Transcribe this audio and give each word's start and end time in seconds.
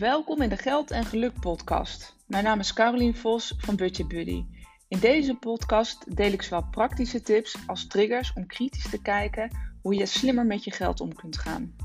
Welkom 0.00 0.42
in 0.42 0.48
de 0.48 0.56
Geld 0.56 0.90
en 0.90 1.04
Geluk 1.04 1.40
podcast. 1.40 2.16
Mijn 2.26 2.44
naam 2.44 2.58
is 2.58 2.72
Carolien 2.72 3.14
Vos 3.14 3.54
van 3.58 3.76
Budget 3.76 4.08
Buddy. 4.08 4.44
In 4.88 4.98
deze 4.98 5.34
podcast 5.34 6.16
deel 6.16 6.32
ik 6.32 6.42
zowel 6.42 6.64
praktische 6.70 7.20
tips 7.22 7.56
als 7.66 7.86
triggers 7.86 8.32
om 8.32 8.46
kritisch 8.46 8.90
te 8.90 9.02
kijken 9.02 9.50
hoe 9.82 9.94
je 9.94 10.06
slimmer 10.06 10.46
met 10.46 10.64
je 10.64 10.70
geld 10.70 11.00
om 11.00 11.14
kunt 11.14 11.38
gaan. 11.38 11.76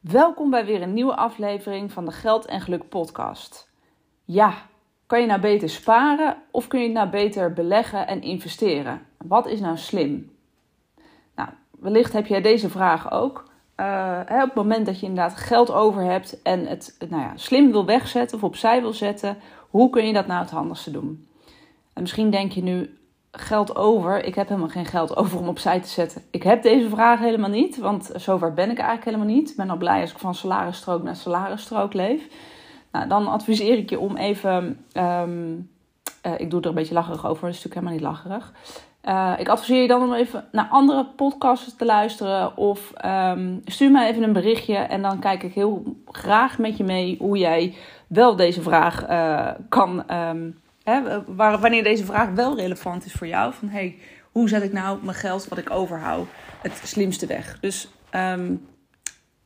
Welkom 0.00 0.50
bij 0.50 0.64
weer 0.64 0.82
een 0.82 0.94
nieuwe 0.94 1.16
aflevering 1.16 1.92
van 1.92 2.04
de 2.04 2.12
Geld 2.12 2.46
en 2.46 2.60
Geluk 2.60 2.88
podcast. 2.88 3.70
Ja, 4.24 4.68
kan 5.06 5.20
je 5.20 5.26
nou 5.26 5.40
beter 5.40 5.70
sparen 5.70 6.42
of 6.50 6.66
kun 6.66 6.80
je 6.80 6.88
nou 6.88 7.10
beter 7.10 7.52
beleggen 7.52 8.06
en 8.06 8.22
investeren? 8.22 9.06
Wat 9.18 9.46
is 9.46 9.60
nou 9.60 9.76
slim? 9.76 10.40
Wellicht 11.82 12.12
heb 12.12 12.26
jij 12.26 12.40
deze 12.40 12.68
vraag 12.68 13.12
ook. 13.12 13.44
Hè, 14.26 14.42
op 14.42 14.48
het 14.48 14.54
moment 14.54 14.86
dat 14.86 15.00
je 15.00 15.06
inderdaad 15.06 15.36
geld 15.36 15.72
over 15.72 16.02
hebt 16.02 16.42
en 16.42 16.66
het 16.66 16.96
nou 17.08 17.22
ja, 17.22 17.32
slim 17.34 17.70
wil 17.70 17.84
wegzetten 17.84 18.36
of 18.36 18.44
opzij 18.44 18.80
wil 18.80 18.92
zetten, 18.92 19.36
hoe 19.70 19.90
kun 19.90 20.06
je 20.06 20.12
dat 20.12 20.26
nou 20.26 20.40
het 20.40 20.50
handigste 20.50 20.90
doen? 20.90 21.26
En 21.92 22.02
misschien 22.02 22.30
denk 22.30 22.52
je 22.52 22.62
nu, 22.62 22.96
geld 23.32 23.76
over, 23.76 24.24
ik 24.24 24.34
heb 24.34 24.48
helemaal 24.48 24.68
geen 24.68 24.86
geld 24.86 25.16
over 25.16 25.38
om 25.38 25.48
opzij 25.48 25.80
te 25.80 25.88
zetten. 25.88 26.22
Ik 26.30 26.42
heb 26.42 26.62
deze 26.62 26.88
vraag 26.88 27.18
helemaal 27.18 27.50
niet, 27.50 27.78
want 27.78 28.10
zover 28.16 28.54
ben 28.54 28.70
ik 28.70 28.78
eigenlijk 28.78 29.04
helemaal 29.04 29.34
niet. 29.34 29.50
Ik 29.50 29.56
ben 29.56 29.70
al 29.70 29.76
blij 29.76 30.00
als 30.00 30.10
ik 30.10 30.18
van 30.18 30.34
salarisstrook 30.34 31.02
naar 31.02 31.16
salarisstrook 31.16 31.92
leef. 31.92 32.22
Nou, 32.92 33.08
dan 33.08 33.26
adviseer 33.26 33.78
ik 33.78 33.90
je 33.90 33.98
om 33.98 34.16
even, 34.16 34.84
um, 34.92 35.70
uh, 36.26 36.32
ik 36.40 36.50
doe 36.50 36.60
er 36.60 36.68
een 36.68 36.74
beetje 36.74 36.94
lacherig 36.94 37.26
over, 37.26 37.46
dat 37.46 37.54
is 37.54 37.64
natuurlijk 37.64 37.74
helemaal 37.74 38.12
niet 38.12 38.24
lacherig. 38.24 38.52
Uh, 39.08 39.32
ik 39.38 39.48
adviseer 39.48 39.82
je 39.82 39.88
dan 39.88 40.02
om 40.02 40.12
even 40.12 40.44
naar 40.52 40.66
andere 40.70 41.06
podcasts 41.06 41.76
te 41.76 41.84
luisteren. 41.84 42.56
Of 42.56 42.92
um, 43.04 43.60
stuur 43.64 43.90
mij 43.90 44.10
even 44.10 44.22
een 44.22 44.32
berichtje. 44.32 44.76
En 44.76 45.02
dan 45.02 45.18
kijk 45.18 45.42
ik 45.42 45.54
heel 45.54 45.96
graag 46.06 46.58
met 46.58 46.76
je 46.76 46.84
mee 46.84 47.16
hoe 47.18 47.38
jij 47.38 47.74
wel 48.06 48.36
deze 48.36 48.62
vraag 48.62 49.08
uh, 49.08 49.50
kan. 49.68 50.04
Um, 50.10 50.60
hè, 50.82 51.22
wanneer 51.36 51.82
deze 51.82 52.04
vraag 52.04 52.30
wel 52.30 52.56
relevant 52.56 53.04
is 53.04 53.12
voor 53.12 53.26
jou. 53.26 53.52
Van 53.52 53.68
hey, 53.68 53.98
hoe 54.32 54.48
zet 54.48 54.62
ik 54.62 54.72
nou 54.72 54.98
mijn 55.02 55.16
geld 55.16 55.48
wat 55.48 55.58
ik 55.58 55.70
overhoud 55.70 56.26
het 56.62 56.80
slimste 56.84 57.26
weg? 57.26 57.58
Dus 57.60 57.88
um, 58.14 58.66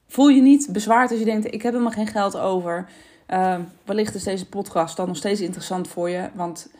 voel 0.09 0.29
je 0.29 0.43
niet 0.43 0.69
bezwaard 0.73 1.11
als 1.11 1.19
je 1.19 1.25
denkt: 1.25 1.47
ik 1.47 1.63
heb 1.63 1.73
helemaal 1.73 1.93
geen 1.93 2.07
geld 2.07 2.39
over. 2.39 2.89
wellicht 3.85 4.15
is 4.15 4.25
deze 4.25 4.49
podcast 4.49 4.97
dan 4.97 5.07
nog 5.07 5.17
steeds 5.17 5.41
interessant 5.41 5.89
voor 5.89 6.11
je. 6.11 6.29
Want 6.35 6.71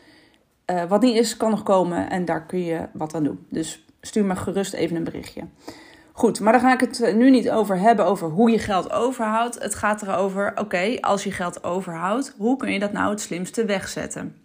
uh, 0.71 0.83
wat 0.83 1.01
niet 1.01 1.15
is, 1.15 1.37
kan 1.37 1.49
nog 1.49 1.63
komen 1.63 2.09
en 2.09 2.25
daar 2.25 2.45
kun 2.45 2.63
je 2.63 2.87
wat 2.93 3.15
aan 3.15 3.23
doen. 3.23 3.45
Dus 3.49 3.85
stuur 4.01 4.25
me 4.25 4.35
gerust 4.35 4.73
even 4.73 4.95
een 4.95 5.03
berichtje. 5.03 5.43
Goed, 6.11 6.39
maar 6.39 6.51
daar 6.51 6.61
ga 6.61 6.73
ik 6.73 6.79
het 6.79 7.01
eh, 7.01 7.15
nu 7.15 7.29
niet 7.29 7.49
over 7.49 7.79
hebben, 7.79 8.05
over 8.05 8.29
hoe 8.29 8.51
je 8.51 8.59
geld 8.59 8.91
overhoudt. 8.91 9.61
Het 9.61 9.75
gaat 9.75 10.01
erover, 10.01 10.51
oké, 10.55 10.97
als 11.01 11.23
je 11.23 11.31
geld 11.31 11.63
overhoudt, 11.63 12.33
hoe 12.37 12.57
kun 12.57 12.71
je 12.71 12.79
dat 12.79 12.91
nou 12.91 13.09
het 13.09 13.21
slimste 13.21 13.65
wegzetten? 13.65 14.35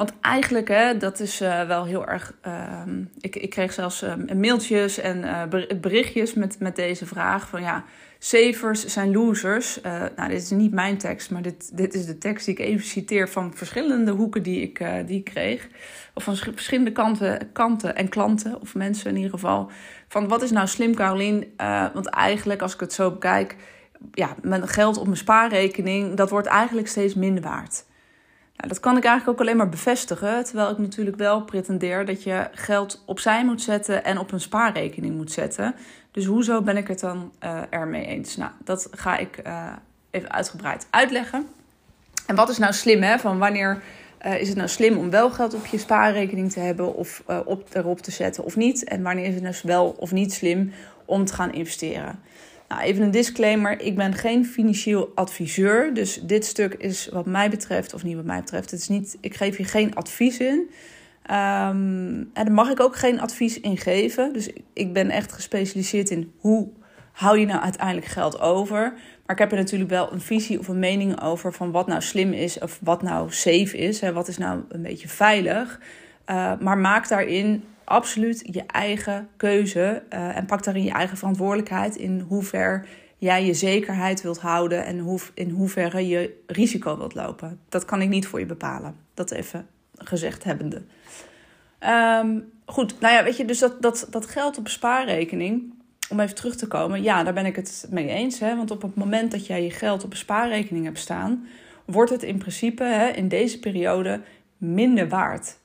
Want 0.00 0.12
eigenlijk, 0.20 0.68
hè, 0.68 0.96
dat 0.96 1.20
is 1.20 1.42
uh, 1.42 1.66
wel 1.66 1.84
heel 1.84 2.06
erg. 2.06 2.34
Uh, 2.46 2.82
ik, 3.20 3.36
ik 3.36 3.50
kreeg 3.50 3.72
zelfs 3.72 4.02
uh, 4.02 4.14
mailtjes 4.34 4.98
en 4.98 5.18
uh, 5.18 5.42
berichtjes 5.80 6.34
met, 6.34 6.58
met 6.58 6.76
deze 6.76 7.06
vraag: 7.06 7.48
van 7.48 7.62
ja, 7.62 7.84
savers 8.18 8.86
zijn 8.86 9.12
losers. 9.12 9.80
nou, 10.16 10.28
dit 10.28 10.42
is 10.42 10.50
niet 10.50 10.72
mijn 10.72 10.98
tekst, 10.98 11.30
maar 11.30 11.42
dit, 11.42 11.76
dit 11.76 11.94
is 11.94 12.06
de 12.06 12.18
tekst 12.18 12.46
die 12.46 12.54
ik 12.54 12.60
even 12.60 12.86
citeer 12.86 13.28
van 13.28 13.54
verschillende 13.54 14.10
hoeken 14.10 14.42
die 14.42 14.62
ik, 14.62 14.84
die 15.06 15.22
kreeg. 15.22 15.68
Of 16.14 16.24
van 16.24 16.36
verschillende 16.36 16.92
kanten, 16.92 17.52
kanten 17.52 17.96
en 17.96 18.08
klanten, 18.08 18.60
of 18.60 18.74
mensen 18.74 19.10
in 19.10 19.16
ieder 19.16 19.30
geval. 19.30 19.70
Van 20.08 20.28
wat 20.28 20.42
is 20.42 20.50
nou 20.50 20.66
slim, 20.66 20.94
Carolien? 20.94 21.52
want 21.94 22.06
eigenlijk, 22.06 22.62
als 22.62 22.74
ik 22.74 22.80
het 22.80 22.92
zo 22.92 23.10
bekijk, 23.10 23.56
ja, 24.12 24.36
mijn 24.42 24.68
geld 24.68 24.96
op 24.96 25.04
mijn 25.04 25.16
spaarrekening, 25.16 26.16
dat 26.16 26.30
wordt 26.30 26.46
eigenlijk 26.46 26.88
steeds 26.88 27.14
minder 27.14 27.42
waard. 27.42 27.88
Nou, 28.60 28.72
dat 28.72 28.80
kan 28.80 28.96
ik 28.96 29.04
eigenlijk 29.04 29.38
ook 29.38 29.46
alleen 29.46 29.56
maar 29.56 29.68
bevestigen. 29.68 30.44
Terwijl 30.44 30.70
ik 30.70 30.78
natuurlijk 30.78 31.16
wel 31.16 31.42
pretendeer 31.42 32.06
dat 32.06 32.22
je 32.22 32.48
geld 32.52 33.02
opzij 33.06 33.44
moet 33.44 33.62
zetten 33.62 34.04
en 34.04 34.18
op 34.18 34.32
een 34.32 34.40
spaarrekening 34.40 35.16
moet 35.16 35.32
zetten. 35.32 35.74
Dus 36.10 36.24
hoezo 36.24 36.62
ben 36.62 36.76
ik 36.76 36.88
het 36.88 37.00
dan 37.00 37.32
uh, 37.44 37.60
ermee 37.70 38.06
eens? 38.06 38.36
Nou, 38.36 38.50
dat 38.64 38.88
ga 38.90 39.16
ik 39.16 39.40
uh, 39.46 39.66
even 40.10 40.32
uitgebreid 40.32 40.86
uitleggen. 40.90 41.46
En 42.26 42.34
wat 42.34 42.48
is 42.48 42.58
nou 42.58 42.72
slim, 42.72 43.02
hè? 43.02 43.18
Van 43.18 43.38
wanneer 43.38 43.82
uh, 44.26 44.40
is 44.40 44.48
het 44.48 44.56
nou 44.56 44.68
slim 44.68 44.98
om 44.98 45.10
wel 45.10 45.30
geld 45.30 45.54
op 45.54 45.66
je 45.66 45.78
spaarrekening 45.78 46.52
te 46.52 46.60
hebben 46.60 46.94
of 46.94 47.22
op, 47.44 47.68
erop 47.72 48.00
te 48.00 48.10
zetten 48.10 48.44
of 48.44 48.56
niet? 48.56 48.84
En 48.84 49.02
wanneer 49.02 49.26
is 49.26 49.34
het 49.34 49.42
nou 49.42 49.54
wel 49.62 49.96
of 49.98 50.12
niet 50.12 50.32
slim 50.32 50.72
om 51.04 51.24
te 51.24 51.34
gaan 51.34 51.52
investeren? 51.52 52.20
Nou, 52.70 52.82
even 52.82 53.02
een 53.02 53.10
disclaimer. 53.10 53.80
Ik 53.80 53.96
ben 53.96 54.14
geen 54.14 54.46
financieel 54.46 55.12
adviseur. 55.14 55.94
Dus 55.94 56.20
dit 56.22 56.44
stuk 56.44 56.74
is 56.74 57.08
wat 57.12 57.26
mij 57.26 57.50
betreft, 57.50 57.94
of 57.94 58.02
niet 58.02 58.16
wat 58.16 58.24
mij 58.24 58.40
betreft, 58.40 58.70
het 58.70 58.80
is 58.80 58.88
niet, 58.88 59.16
ik 59.20 59.34
geef 59.34 59.56
je 59.56 59.64
geen 59.64 59.94
advies 59.94 60.38
in. 60.38 60.58
Um, 60.58 62.30
en 62.32 62.44
daar 62.44 62.52
mag 62.52 62.70
ik 62.70 62.80
ook 62.80 62.96
geen 62.96 63.20
advies 63.20 63.60
in 63.60 63.76
geven. 63.76 64.32
Dus 64.32 64.50
ik 64.72 64.92
ben 64.92 65.10
echt 65.10 65.32
gespecialiseerd 65.32 66.10
in 66.10 66.32
hoe 66.38 66.68
hou 67.12 67.38
je 67.38 67.46
nou 67.46 67.62
uiteindelijk 67.62 68.06
geld 68.06 68.40
over. 68.40 68.80
Maar 69.26 69.36
ik 69.36 69.38
heb 69.38 69.50
er 69.50 69.58
natuurlijk 69.58 69.90
wel 69.90 70.12
een 70.12 70.20
visie 70.20 70.58
of 70.58 70.68
een 70.68 70.78
mening 70.78 71.22
over 71.22 71.52
van 71.52 71.70
wat 71.70 71.86
nou 71.86 72.02
slim 72.02 72.32
is 72.32 72.58
of 72.58 72.78
wat 72.82 73.02
nou 73.02 73.32
safe 73.32 73.76
is. 73.76 74.00
Hè, 74.00 74.12
wat 74.12 74.28
is 74.28 74.38
nou 74.38 74.60
een 74.68 74.82
beetje 74.82 75.08
veilig. 75.08 75.80
Uh, 76.26 76.52
maar 76.60 76.78
maak 76.78 77.08
daarin 77.08 77.64
absoluut 77.90 78.42
je 78.50 78.62
eigen 78.66 79.28
keuze 79.36 80.02
uh, 80.12 80.36
en 80.36 80.46
pak 80.46 80.64
daarin 80.64 80.84
je 80.84 80.90
eigen 80.90 81.16
verantwoordelijkheid 81.16 81.96
in 81.96 82.20
hoever 82.20 82.86
jij 83.18 83.44
je 83.44 83.54
zekerheid 83.54 84.22
wilt 84.22 84.38
houden 84.38 84.84
en 84.84 84.98
hoe, 84.98 85.20
in 85.34 85.50
hoeverre 85.50 86.08
je 86.08 86.42
risico 86.46 86.96
wilt 86.96 87.14
lopen. 87.14 87.60
Dat 87.68 87.84
kan 87.84 88.02
ik 88.02 88.08
niet 88.08 88.26
voor 88.26 88.38
je 88.38 88.46
bepalen. 88.46 88.96
Dat 89.14 89.30
even 89.30 89.66
gezegd 89.94 90.44
hebbende. 90.44 90.82
Um, 92.22 92.52
goed, 92.64 93.00
nou 93.00 93.14
ja, 93.14 93.24
weet 93.24 93.36
je, 93.36 93.44
dus 93.44 93.58
dat, 93.58 93.82
dat, 93.82 94.06
dat 94.10 94.26
geld 94.26 94.58
op 94.58 94.68
spaarrekening, 94.68 95.74
om 96.10 96.20
even 96.20 96.34
terug 96.34 96.56
te 96.56 96.66
komen, 96.66 97.02
ja, 97.02 97.22
daar 97.22 97.34
ben 97.34 97.46
ik 97.46 97.56
het 97.56 97.86
mee 97.90 98.08
eens. 98.08 98.40
Hè? 98.40 98.56
Want 98.56 98.70
op 98.70 98.82
het 98.82 98.94
moment 98.94 99.30
dat 99.30 99.46
jij 99.46 99.62
je 99.62 99.70
geld 99.70 100.04
op 100.04 100.14
spaarrekening 100.14 100.84
hebt 100.84 100.98
staan, 100.98 101.46
wordt 101.84 102.10
het 102.10 102.22
in 102.22 102.38
principe 102.38 102.84
hè, 102.84 103.08
in 103.08 103.28
deze 103.28 103.58
periode 103.58 104.20
minder 104.56 105.08
waard 105.08 105.58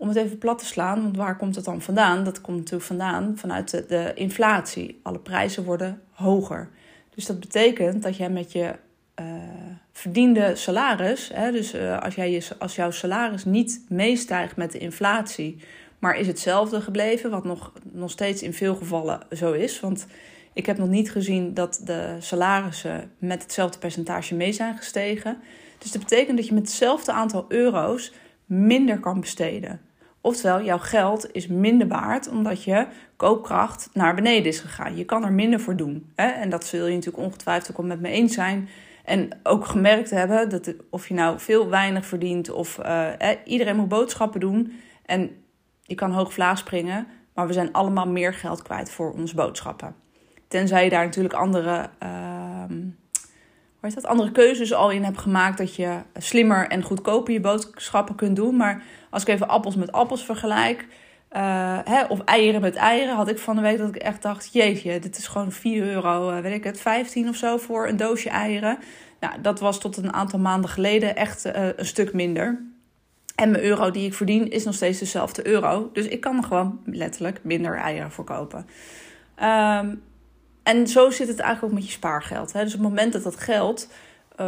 om 0.00 0.08
het 0.08 0.16
even 0.16 0.38
plat 0.38 0.58
te 0.58 0.66
slaan, 0.66 1.02
want 1.02 1.16
waar 1.16 1.36
komt 1.36 1.54
het 1.54 1.64
dan 1.64 1.82
vandaan? 1.82 2.24
Dat 2.24 2.40
komt 2.40 2.56
natuurlijk 2.56 2.84
vandaan 2.84 3.32
vanuit 3.36 3.70
de, 3.70 3.84
de 3.88 4.12
inflatie. 4.14 5.00
Alle 5.02 5.18
prijzen 5.18 5.64
worden 5.64 6.00
hoger. 6.12 6.68
Dus 7.14 7.26
dat 7.26 7.40
betekent 7.40 8.02
dat 8.02 8.16
jij 8.16 8.30
met 8.30 8.52
je 8.52 8.74
uh, 9.20 9.26
verdiende 9.92 10.54
salaris, 10.54 11.30
hè, 11.34 11.52
dus 11.52 11.74
uh, 11.74 11.98
als, 11.98 12.14
jij 12.14 12.30
je, 12.30 12.46
als 12.58 12.76
jouw 12.76 12.90
salaris 12.90 13.44
niet 13.44 13.84
meestijgt 13.88 14.56
met 14.56 14.72
de 14.72 14.78
inflatie, 14.78 15.58
maar 15.98 16.16
is 16.16 16.26
hetzelfde 16.26 16.80
gebleven, 16.80 17.30
wat 17.30 17.44
nog, 17.44 17.72
nog 17.92 18.10
steeds 18.10 18.42
in 18.42 18.54
veel 18.54 18.74
gevallen 18.74 19.20
zo 19.32 19.52
is. 19.52 19.80
Want 19.80 20.06
ik 20.52 20.66
heb 20.66 20.78
nog 20.78 20.88
niet 20.88 21.10
gezien 21.10 21.54
dat 21.54 21.80
de 21.84 22.16
salarissen 22.18 23.10
met 23.18 23.42
hetzelfde 23.42 23.78
percentage 23.78 24.34
mee 24.34 24.52
zijn 24.52 24.76
gestegen. 24.76 25.38
Dus 25.78 25.92
dat 25.92 26.02
betekent 26.02 26.36
dat 26.36 26.46
je 26.46 26.54
met 26.54 26.62
hetzelfde 26.62 27.12
aantal 27.12 27.44
euro's 27.48 28.12
minder 28.46 29.00
kan 29.00 29.20
besteden. 29.20 29.80
Oftewel, 30.28 30.62
jouw 30.62 30.78
geld 30.78 31.32
is 31.32 31.46
minder 31.46 31.88
waard 31.88 32.28
omdat 32.28 32.62
je 32.62 32.86
koopkracht 33.16 33.90
naar 33.92 34.14
beneden 34.14 34.46
is 34.46 34.60
gegaan. 34.60 34.96
Je 34.96 35.04
kan 35.04 35.24
er 35.24 35.32
minder 35.32 35.60
voor 35.60 35.76
doen. 35.76 36.12
Hè? 36.14 36.26
En 36.26 36.50
dat 36.50 36.64
zul 36.64 36.86
je 36.86 36.94
natuurlijk 36.94 37.24
ongetwijfeld 37.24 37.76
ook 37.76 37.86
met 37.86 38.00
me 38.00 38.08
eens 38.08 38.34
zijn. 38.34 38.68
En 39.04 39.28
ook 39.42 39.66
gemerkt 39.66 40.10
hebben 40.10 40.48
dat 40.48 40.74
of 40.90 41.08
je 41.08 41.14
nou 41.14 41.38
veel 41.38 41.68
weinig 41.68 42.06
verdient 42.06 42.50
of 42.50 42.78
uh, 42.78 43.10
iedereen 43.44 43.76
moet 43.76 43.88
boodschappen 43.88 44.40
doen. 44.40 44.72
En 45.06 45.30
je 45.82 45.94
kan 45.94 46.12
hoog 46.12 46.32
vlaag 46.32 46.58
springen, 46.58 47.06
maar 47.34 47.46
we 47.46 47.52
zijn 47.52 47.72
allemaal 47.72 48.08
meer 48.08 48.34
geld 48.34 48.62
kwijt 48.62 48.90
voor 48.90 49.12
onze 49.12 49.34
boodschappen. 49.34 49.94
Tenzij 50.48 50.84
je 50.84 50.90
daar 50.90 51.04
natuurlijk 51.04 51.34
andere, 51.34 51.90
uh, 52.02 52.62
hoe 53.80 53.90
dat, 53.90 54.06
andere 54.06 54.30
keuzes 54.30 54.74
al 54.74 54.90
in 54.90 55.04
hebt 55.04 55.18
gemaakt. 55.18 55.58
Dat 55.58 55.74
je 55.74 55.98
slimmer 56.16 56.68
en 56.68 56.82
goedkoper 56.82 57.32
je 57.32 57.40
boodschappen 57.40 58.14
kunt 58.14 58.36
doen. 58.36 58.56
Maar 58.56 58.82
als 59.10 59.22
ik 59.22 59.28
even 59.28 59.48
appels 59.48 59.76
met 59.76 59.92
appels 59.92 60.24
vergelijk, 60.24 60.86
uh, 61.32 61.78
hè, 61.84 62.04
of 62.04 62.20
eieren 62.20 62.60
met 62.60 62.74
eieren, 62.74 63.14
had 63.14 63.28
ik 63.28 63.38
van 63.38 63.56
de 63.56 63.62
week 63.62 63.78
dat 63.78 63.88
ik 63.88 63.96
echt 63.96 64.22
dacht: 64.22 64.52
jeetje, 64.52 64.98
dit 64.98 65.18
is 65.18 65.26
gewoon 65.26 65.52
4 65.52 65.82
euro, 65.82 66.30
uh, 66.30 66.38
weet 66.40 66.54
ik 66.54 66.64
het, 66.64 66.80
15 66.80 67.28
of 67.28 67.36
zo 67.36 67.56
voor 67.56 67.88
een 67.88 67.96
doosje 67.96 68.28
eieren. 68.28 68.78
Nou, 69.20 69.40
dat 69.40 69.60
was 69.60 69.80
tot 69.80 69.96
een 69.96 70.12
aantal 70.12 70.38
maanden 70.38 70.70
geleden 70.70 71.16
echt 71.16 71.46
uh, 71.46 71.52
een 71.76 71.86
stuk 71.86 72.12
minder. 72.12 72.66
En 73.34 73.50
mijn 73.50 73.64
euro 73.64 73.90
die 73.90 74.06
ik 74.06 74.14
verdien 74.14 74.50
is 74.50 74.64
nog 74.64 74.74
steeds 74.74 74.98
dezelfde 74.98 75.46
euro. 75.46 75.90
Dus 75.92 76.06
ik 76.06 76.20
kan 76.20 76.36
er 76.36 76.42
gewoon 76.42 76.80
letterlijk 76.84 77.40
minder 77.42 77.76
eieren 77.76 78.10
voor 78.10 78.24
kopen. 78.24 78.66
Um, 79.42 80.02
en 80.68 80.86
zo 80.86 81.10
zit 81.10 81.28
het 81.28 81.38
eigenlijk 81.38 81.72
ook 81.72 81.78
met 81.80 81.88
je 81.88 81.94
spaargeld. 81.96 82.52
Hè? 82.52 82.62
Dus 82.64 82.74
op 82.74 82.80
het 82.80 82.88
moment 82.88 83.12
dat 83.12 83.22
dat 83.22 83.36
geld 83.36 83.88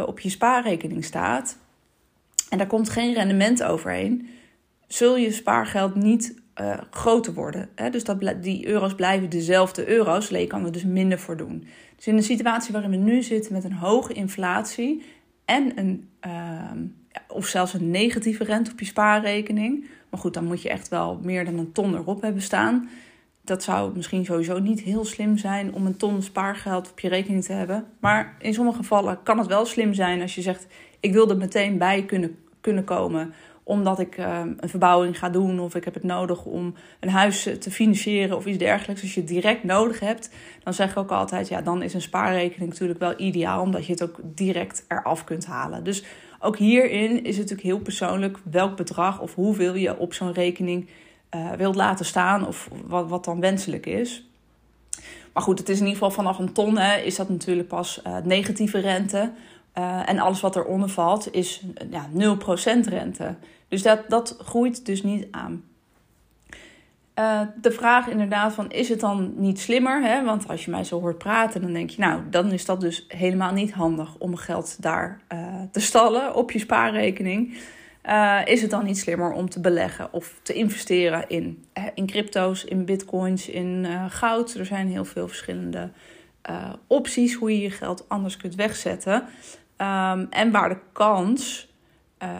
op 0.05 0.19
je 0.19 0.29
spaarrekening 0.29 1.05
staat 1.05 1.57
en 2.49 2.57
daar 2.57 2.67
komt 2.67 2.89
geen 2.89 3.13
rendement 3.13 3.63
overheen, 3.63 4.29
zul 4.87 5.17
je 5.17 5.31
spaargeld 5.31 5.95
niet 5.95 6.41
uh, 6.61 6.77
groter 6.89 7.33
worden. 7.33 7.69
Hè? 7.75 7.89
Dus 7.89 8.03
dat 8.03 8.43
die 8.43 8.67
euro's 8.67 8.95
blijven 8.95 9.29
dezelfde 9.29 9.87
euro's. 9.87 10.29
Alleen 10.29 10.47
kan 10.47 10.65
er 10.65 10.71
dus 10.71 10.83
minder 10.83 11.19
voor 11.19 11.37
doen. 11.37 11.67
Dus 11.95 12.07
in 12.07 12.15
de 12.15 12.21
situatie 12.21 12.73
waarin 12.73 12.89
we 12.89 12.95
nu 12.95 13.21
zitten 13.21 13.53
met 13.53 13.63
een 13.63 13.73
hoge 13.73 14.13
inflatie 14.13 15.03
en 15.45 15.71
een, 15.75 16.09
uh, 16.25 16.71
of 17.27 17.47
zelfs 17.47 17.73
een 17.73 17.91
negatieve 17.91 18.43
rente 18.43 18.71
op 18.71 18.79
je 18.79 18.85
spaarrekening. 18.85 19.87
Maar 20.09 20.19
goed, 20.19 20.33
dan 20.33 20.45
moet 20.45 20.61
je 20.61 20.69
echt 20.69 20.87
wel 20.87 21.19
meer 21.23 21.45
dan 21.45 21.57
een 21.57 21.71
ton 21.71 21.95
erop 21.95 22.21
hebben 22.21 22.41
staan. 22.41 22.89
Dat 23.43 23.63
zou 23.63 23.95
misschien 23.95 24.25
sowieso 24.25 24.59
niet 24.59 24.81
heel 24.81 25.05
slim 25.05 25.37
zijn 25.37 25.73
om 25.73 25.85
een 25.85 25.97
ton 25.97 26.21
spaargeld 26.21 26.91
op 26.91 26.99
je 26.99 27.09
rekening 27.09 27.43
te 27.43 27.53
hebben. 27.53 27.85
Maar 27.99 28.35
in 28.39 28.53
sommige 28.53 28.77
gevallen 28.77 29.23
kan 29.23 29.37
het 29.37 29.47
wel 29.47 29.65
slim 29.65 29.93
zijn 29.93 30.21
als 30.21 30.35
je 30.35 30.41
zegt: 30.41 30.67
ik 30.99 31.13
wil 31.13 31.29
er 31.29 31.37
meteen 31.37 31.77
bij 31.77 32.05
kunnen, 32.05 32.37
kunnen 32.61 32.83
komen 32.83 33.33
omdat 33.63 33.99
ik 33.99 34.17
uh, 34.17 34.39
een 34.57 34.69
verbouwing 34.69 35.19
ga 35.19 35.29
doen 35.29 35.59
of 35.59 35.75
ik 35.75 35.83
heb 35.83 35.93
het 35.93 36.03
nodig 36.03 36.45
om 36.45 36.73
een 36.99 37.09
huis 37.09 37.43
te 37.59 37.71
financieren 37.71 38.37
of 38.37 38.45
iets 38.45 38.57
dergelijks. 38.57 39.01
Als 39.01 39.13
je 39.13 39.19
het 39.19 39.29
direct 39.29 39.63
nodig 39.63 39.99
hebt, 39.99 40.29
dan 40.63 40.73
zeg 40.73 40.91
ik 40.91 40.97
ook 40.97 41.11
altijd, 41.11 41.47
ja, 41.47 41.61
dan 41.61 41.81
is 41.81 41.93
een 41.93 42.01
spaarrekening 42.01 42.69
natuurlijk 42.69 42.99
wel 42.99 43.19
ideaal, 43.19 43.61
omdat 43.61 43.85
je 43.85 43.91
het 43.91 44.03
ook 44.03 44.19
direct 44.23 44.85
eraf 44.87 45.23
kunt 45.23 45.45
halen. 45.45 45.83
Dus 45.83 46.03
ook 46.39 46.57
hierin 46.57 47.11
is 47.11 47.37
het 47.37 47.49
natuurlijk 47.49 47.61
heel 47.61 47.79
persoonlijk 47.79 48.37
welk 48.51 48.77
bedrag 48.77 49.21
of 49.21 49.35
hoeveel 49.35 49.75
je 49.75 49.97
op 49.97 50.13
zo'n 50.13 50.33
rekening 50.33 50.89
uh, 51.35 51.51
wilt 51.51 51.75
laten 51.75 52.05
staan 52.05 52.47
of 52.47 52.69
wat, 52.85 53.09
wat 53.09 53.25
dan 53.25 53.39
wenselijk 53.39 53.85
is. 53.85 54.25
Maar 55.33 55.43
goed, 55.43 55.59
het 55.59 55.69
is 55.69 55.79
in 55.79 55.85
ieder 55.85 55.97
geval 55.99 56.15
vanaf 56.15 56.39
een 56.39 56.53
ton 56.53 56.77
hè, 56.77 56.97
is 56.97 57.15
dat 57.15 57.29
natuurlijk 57.29 57.67
pas 57.67 58.01
uh, 58.07 58.17
negatieve 58.23 58.79
rente. 58.79 59.31
Uh, 59.77 60.09
en 60.09 60.19
alles 60.19 60.41
wat 60.41 60.55
eronder 60.55 60.89
valt 60.89 61.33
is 61.33 61.61
ja, 61.89 62.07
0% 62.13 62.87
rente. 62.87 63.35
Dus 63.67 63.81
dat, 63.81 63.99
dat 64.07 64.37
groeit 64.39 64.85
dus 64.85 65.03
niet 65.03 65.27
aan. 65.31 65.63
De 67.61 67.71
vraag 67.71 68.07
inderdaad 68.07 68.53
van, 68.53 68.71
is 68.71 68.89
het 68.89 68.99
dan 68.99 69.33
niet 69.35 69.59
slimmer? 69.59 70.01
Hè? 70.03 70.23
Want 70.23 70.47
als 70.47 70.65
je 70.65 70.71
mij 70.71 70.83
zo 70.83 70.99
hoort 70.99 71.17
praten, 71.17 71.61
dan 71.61 71.73
denk 71.73 71.89
je, 71.89 72.01
nou, 72.01 72.21
dan 72.29 72.51
is 72.51 72.65
dat 72.65 72.81
dus 72.81 73.05
helemaal 73.07 73.53
niet 73.53 73.71
handig 73.71 74.15
om 74.17 74.35
geld 74.35 74.81
daar 74.81 75.21
te 75.71 75.79
stallen 75.79 76.35
op 76.35 76.51
je 76.51 76.59
spaarrekening. 76.59 77.57
Uh, 78.05 78.41
is 78.45 78.61
het 78.61 78.71
dan 78.71 78.85
niet 78.85 78.97
slimmer 78.97 79.31
om 79.31 79.49
te 79.49 79.59
beleggen 79.59 80.13
of 80.13 80.39
te 80.41 80.53
investeren 80.53 81.29
in, 81.29 81.65
in 81.95 82.05
crypto's, 82.05 82.65
in 82.65 82.85
bitcoins, 82.85 83.49
in 83.49 83.87
goud? 84.09 84.53
Er 84.53 84.65
zijn 84.65 84.87
heel 84.87 85.05
veel 85.05 85.27
verschillende 85.27 85.89
opties 86.87 87.35
hoe 87.35 87.51
je 87.51 87.61
je 87.61 87.71
geld 87.71 88.09
anders 88.09 88.37
kunt 88.37 88.55
wegzetten. 88.55 89.13
Um, 89.13 90.27
en 90.29 90.51
waar 90.51 90.69
de 90.69 90.79
kans 90.91 91.73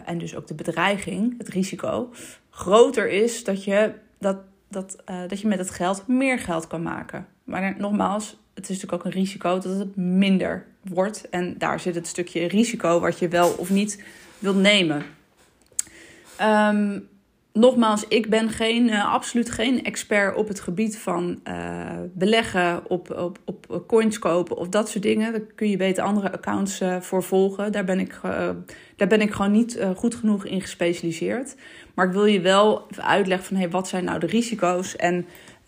en 0.04 0.18
dus 0.18 0.36
ook 0.36 0.46
de 0.46 0.54
bedreiging, 0.54 1.38
het 1.38 1.48
risico, 1.48 2.10
groter 2.50 3.10
is 3.10 3.44
dat 3.44 3.64
je, 3.64 3.92
dat, 4.18 4.36
dat, 4.68 5.02
dat 5.28 5.40
je 5.40 5.46
met 5.46 5.58
het 5.58 5.70
geld 5.70 6.06
meer 6.06 6.38
geld 6.38 6.66
kan 6.66 6.82
maken. 6.82 7.26
Maar 7.44 7.74
nogmaals, 7.78 8.40
het 8.54 8.68
is 8.68 8.68
natuurlijk 8.68 8.92
ook 8.92 9.04
een 9.04 9.20
risico 9.20 9.58
dat 9.58 9.78
het 9.78 9.96
minder 9.96 10.66
wordt. 10.80 11.28
En 11.28 11.58
daar 11.58 11.80
zit 11.80 11.94
het 11.94 12.06
stukje 12.06 12.48
risico 12.48 13.00
wat 13.00 13.18
je 13.18 13.28
wel 13.28 13.50
of 13.50 13.70
niet 13.70 14.04
wilt 14.38 14.56
nemen. 14.56 15.04
Um, 16.44 17.08
nogmaals, 17.52 18.08
ik 18.08 18.30
ben 18.30 18.50
geen, 18.50 18.88
uh, 18.88 19.12
absoluut 19.12 19.50
geen 19.50 19.84
expert 19.84 20.36
op 20.36 20.48
het 20.48 20.60
gebied 20.60 20.98
van 20.98 21.40
uh, 21.48 21.54
beleggen, 22.12 22.90
op, 22.90 23.10
op, 23.10 23.38
op 23.44 23.84
coins 23.86 24.18
kopen 24.18 24.56
of 24.56 24.68
dat 24.68 24.88
soort 24.88 25.02
dingen. 25.02 25.32
Daar 25.32 25.40
kun 25.40 25.70
je 25.70 25.76
beter 25.76 26.04
andere 26.04 26.32
accounts 26.32 26.80
voor 27.00 27.22
volgen. 27.22 27.72
Daar 27.72 27.84
ben 27.84 27.98
ik, 27.98 28.20
daar 28.96 29.08
ben 29.08 29.20
ik 29.20 29.32
gewoon 29.32 29.52
niet 29.52 29.86
goed 29.96 30.14
genoeg 30.14 30.44
in 30.44 30.60
gespecialiseerd. 30.60 31.54
Maar 31.94 32.06
ik 32.06 32.12
wil 32.12 32.24
je 32.24 32.40
wel 32.40 32.86
uitleggen 32.96 33.46
van 33.46 33.56
hey, 33.56 33.70
wat 33.70 33.88
zijn 33.88 34.04
nou 34.04 34.18
de 34.18 34.26
risico's 34.26 34.96
en 34.96 35.26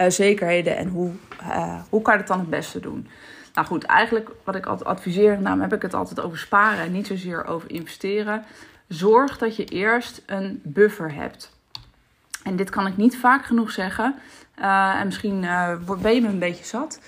zekerheden 0.09 0.77
en 0.77 0.89
hoe, 0.89 1.11
hoe 1.89 2.03
kan 2.03 2.13
je 2.13 2.19
het 2.19 2.29
dan 2.29 2.39
het 2.39 2.51
beste 2.51 2.81
doen. 2.81 3.07
Nou 3.55 3.67
goed, 3.67 3.85
eigenlijk 3.85 4.31
wat 4.45 4.55
ik 4.55 4.67
altijd 4.67 4.89
adviseer, 4.89 5.41
nou 5.41 5.61
heb 5.61 5.73
ik 5.73 5.83
het 5.83 5.95
altijd 5.95 6.21
over 6.21 6.39
sparen 6.39 6.85
en 6.85 6.93
niet 6.93 7.07
zozeer 7.07 7.47
over 7.47 7.71
investeren. 7.71 8.45
Zorg 8.95 9.39
dat 9.39 9.57
je 9.57 9.65
eerst 9.65 10.23
een 10.27 10.61
buffer 10.63 11.15
hebt. 11.15 11.57
En 12.43 12.57
dit 12.57 12.71
kan 12.71 12.87
ik 12.87 12.97
niet 12.97 13.17
vaak 13.17 13.45
genoeg 13.45 13.71
zeggen. 13.71 14.15
Uh, 14.59 15.01
en 15.01 15.07
misschien 15.07 15.43
uh, 15.43 15.79
ben 16.01 16.15
je 16.15 16.21
me 16.21 16.29
een 16.29 16.39
beetje 16.39 16.65
zat. 16.65 17.01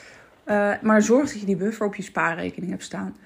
Uh, 0.46 0.72
maar 0.82 1.02
zorg 1.02 1.30
dat 1.30 1.40
je 1.40 1.46
die 1.46 1.56
buffer 1.56 1.86
op 1.86 1.94
je 1.94 2.02
spaarrekening 2.02 2.70
hebt 2.70 2.82
staan. 2.82 3.16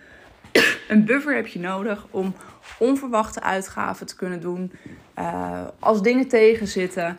een 0.88 1.04
buffer 1.04 1.34
heb 1.34 1.46
je 1.46 1.58
nodig 1.58 2.06
om 2.10 2.34
onverwachte 2.78 3.42
uitgaven 3.42 4.06
te 4.06 4.16
kunnen 4.16 4.40
doen. 4.40 4.72
als 5.78 6.02
dingen 6.02 6.28
tegenzitten. 6.28 7.18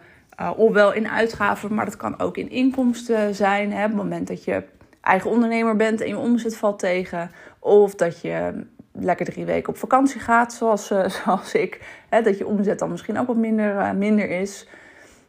ofwel 0.55 0.93
in 0.93 1.09
uitgaven, 1.09 1.73
maar 1.73 1.85
dat 1.85 1.97
kan 1.97 2.19
ook 2.19 2.38
in 2.38 2.49
inkomsten 2.49 3.35
zijn. 3.35 3.71
Hè, 3.71 3.83
op 3.83 3.89
het 3.89 3.97
moment 3.97 4.27
dat 4.27 4.43
je 4.43 4.63
eigen 5.01 5.29
ondernemer 5.29 5.75
bent 5.75 6.01
en 6.01 6.07
je 6.07 6.17
omzet 6.17 6.57
valt 6.57 6.79
tegen. 6.79 7.31
Of 7.59 7.95
dat 7.95 8.21
je 8.21 8.63
lekker 8.91 9.25
drie 9.25 9.45
weken 9.45 9.69
op 9.69 9.77
vakantie 9.77 10.21
gaat, 10.21 10.53
zoals, 10.53 10.88
zoals 11.23 11.53
ik. 11.53 11.81
Hè, 12.09 12.21
dat 12.21 12.38
je 12.38 12.47
omzet 12.47 12.79
dan 12.79 12.91
misschien 12.91 13.19
ook 13.19 13.27
wat 13.27 13.35
minder, 13.35 13.95
minder 13.95 14.29
is. 14.29 14.67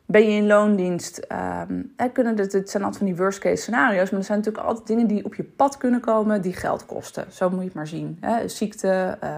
Ben 0.06 0.28
je 0.30 0.36
in 0.36 0.46
loondienst? 0.46 1.26
Um, 1.68 1.92
kunnen 2.12 2.36
zijn 2.46 2.82
altijd 2.82 2.96
van 2.96 3.06
die 3.06 3.16
worst 3.16 3.38
case 3.38 3.62
scenario's. 3.62 4.10
Maar 4.10 4.18
er 4.18 4.26
zijn 4.26 4.38
natuurlijk 4.38 4.66
altijd 4.66 4.86
dingen 4.86 5.06
die 5.06 5.24
op 5.24 5.34
je 5.34 5.42
pad 5.42 5.76
kunnen 5.76 6.00
komen 6.00 6.42
die 6.42 6.52
geld 6.52 6.86
kosten. 6.86 7.24
Zo 7.30 7.50
moet 7.50 7.58
je 7.58 7.64
het 7.64 7.74
maar 7.74 7.86
zien. 7.86 8.18
Hè? 8.20 8.48
Ziekte, 8.48 9.18
uh, 9.24 9.30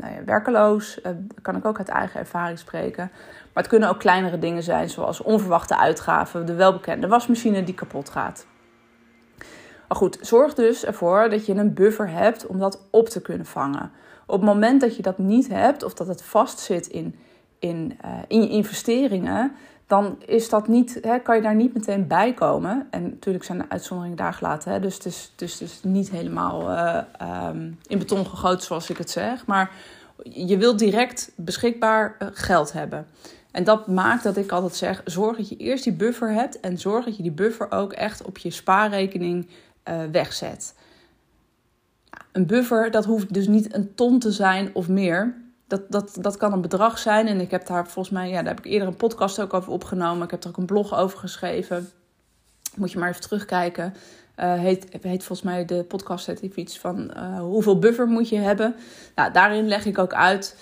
nou 0.00 0.14
ja, 0.14 0.24
werkeloos. 0.24 1.00
Kan 1.42 1.56
ik 1.56 1.64
ook 1.64 1.78
uit 1.78 1.88
eigen 1.88 2.20
ervaring 2.20 2.58
spreken. 2.58 3.10
Maar 3.52 3.62
het 3.62 3.66
kunnen 3.66 3.88
ook 3.88 3.98
kleinere 3.98 4.38
dingen 4.38 4.62
zijn, 4.62 4.88
zoals 4.88 5.22
onverwachte 5.22 5.78
uitgaven. 5.78 6.46
De 6.46 6.54
welbekende 6.54 7.08
wasmachine 7.08 7.64
die 7.64 7.74
kapot 7.74 8.08
gaat. 8.08 8.46
Maar 9.88 9.96
goed, 9.96 10.18
zorg 10.20 10.54
dus 10.54 10.84
ervoor 10.84 11.30
dat 11.30 11.46
je 11.46 11.54
een 11.54 11.74
buffer 11.74 12.10
hebt 12.10 12.46
om 12.46 12.58
dat 12.58 12.80
op 12.90 13.08
te 13.08 13.20
kunnen 13.20 13.46
vangen. 13.46 13.90
Op 14.26 14.34
het 14.34 14.44
moment 14.44 14.80
dat 14.80 14.96
je 14.96 15.02
dat 15.02 15.18
niet 15.18 15.48
hebt, 15.48 15.82
of 15.82 15.94
dat 15.94 16.06
het 16.06 16.22
vastzit 16.22 16.86
in, 16.86 17.14
in, 17.58 17.98
uh, 18.04 18.10
in 18.26 18.42
je 18.42 18.48
investeringen, 18.48 19.52
dan 19.86 20.18
is 20.26 20.48
dat 20.48 20.68
niet, 20.68 20.98
hè, 21.02 21.18
kan 21.18 21.36
je 21.36 21.42
daar 21.42 21.54
niet 21.54 21.74
meteen 21.74 22.06
bij 22.06 22.34
komen. 22.34 22.86
En 22.90 23.02
natuurlijk 23.02 23.44
zijn 23.44 23.58
de 23.58 23.64
uitzonderingen 23.68 24.16
daar 24.16 24.34
gelaten. 24.34 24.72
Hè, 24.72 24.80
dus 24.80 24.94
het 24.94 25.04
is, 25.04 25.32
dus, 25.36 25.58
dus 25.58 25.80
niet 25.82 26.10
helemaal 26.10 26.70
uh, 26.70 27.00
um, 27.48 27.78
in 27.86 27.98
beton 27.98 28.26
gegoten 28.26 28.66
zoals 28.66 28.90
ik 28.90 28.98
het 28.98 29.10
zeg. 29.10 29.46
Maar 29.46 29.70
je 30.22 30.56
wilt 30.56 30.78
direct 30.78 31.32
beschikbaar 31.36 32.16
uh, 32.18 32.28
geld 32.32 32.72
hebben. 32.72 33.06
En 33.50 33.64
dat 33.64 33.86
maakt 33.86 34.22
dat 34.22 34.36
ik 34.36 34.52
altijd 34.52 34.74
zeg: 34.74 35.02
zorg 35.04 35.36
dat 35.36 35.48
je 35.48 35.56
eerst 35.56 35.84
die 35.84 35.92
buffer 35.92 36.32
hebt. 36.32 36.60
En 36.60 36.78
zorg 36.78 37.04
dat 37.04 37.16
je 37.16 37.22
die 37.22 37.32
buffer 37.32 37.70
ook 37.70 37.92
echt 37.92 38.22
op 38.22 38.38
je 38.38 38.50
spaarrekening 38.50 39.48
uh, 39.88 40.02
wegzet. 40.12 40.74
Een 42.32 42.46
buffer, 42.46 42.90
dat 42.90 43.04
hoeft 43.04 43.34
dus 43.34 43.46
niet 43.46 43.74
een 43.74 43.94
ton 43.94 44.18
te 44.18 44.32
zijn 44.32 44.70
of 44.74 44.88
meer 44.88 45.34
dat, 45.66 45.82
dat, 45.88 46.18
dat 46.20 46.36
kan 46.36 46.52
een 46.52 46.60
bedrag 46.60 46.98
zijn. 46.98 47.26
En 47.26 47.40
ik 47.40 47.50
heb 47.50 47.66
daar 47.66 47.86
volgens 47.86 48.14
mij, 48.14 48.28
ja, 48.28 48.36
daar 48.42 48.54
heb 48.54 48.64
ik 48.64 48.72
eerder 48.72 48.88
een 48.88 48.96
podcast 48.96 49.40
ook 49.40 49.54
over 49.54 49.72
opgenomen. 49.72 50.24
Ik 50.24 50.30
heb 50.30 50.42
er 50.42 50.48
ook 50.48 50.56
een 50.56 50.66
blog 50.66 50.96
over 50.96 51.18
geschreven. 51.18 51.88
Moet 52.76 52.92
je 52.92 52.98
maar 52.98 53.08
even 53.08 53.20
terugkijken. 53.20 53.94
Uh, 54.36 54.54
heet, 54.54 54.86
heet 55.00 55.24
volgens 55.24 55.42
mij 55.42 55.64
de 55.64 55.84
podcast 55.84 56.26
heet 56.26 56.40
iets 56.40 56.78
van 56.78 57.10
uh, 57.16 57.40
hoeveel 57.40 57.78
buffer 57.78 58.06
moet 58.06 58.28
je 58.28 58.36
hebben. 58.36 58.74
Nou, 59.14 59.32
daarin 59.32 59.68
leg 59.68 59.84
ik 59.84 59.98
ook 59.98 60.14
uit. 60.14 60.56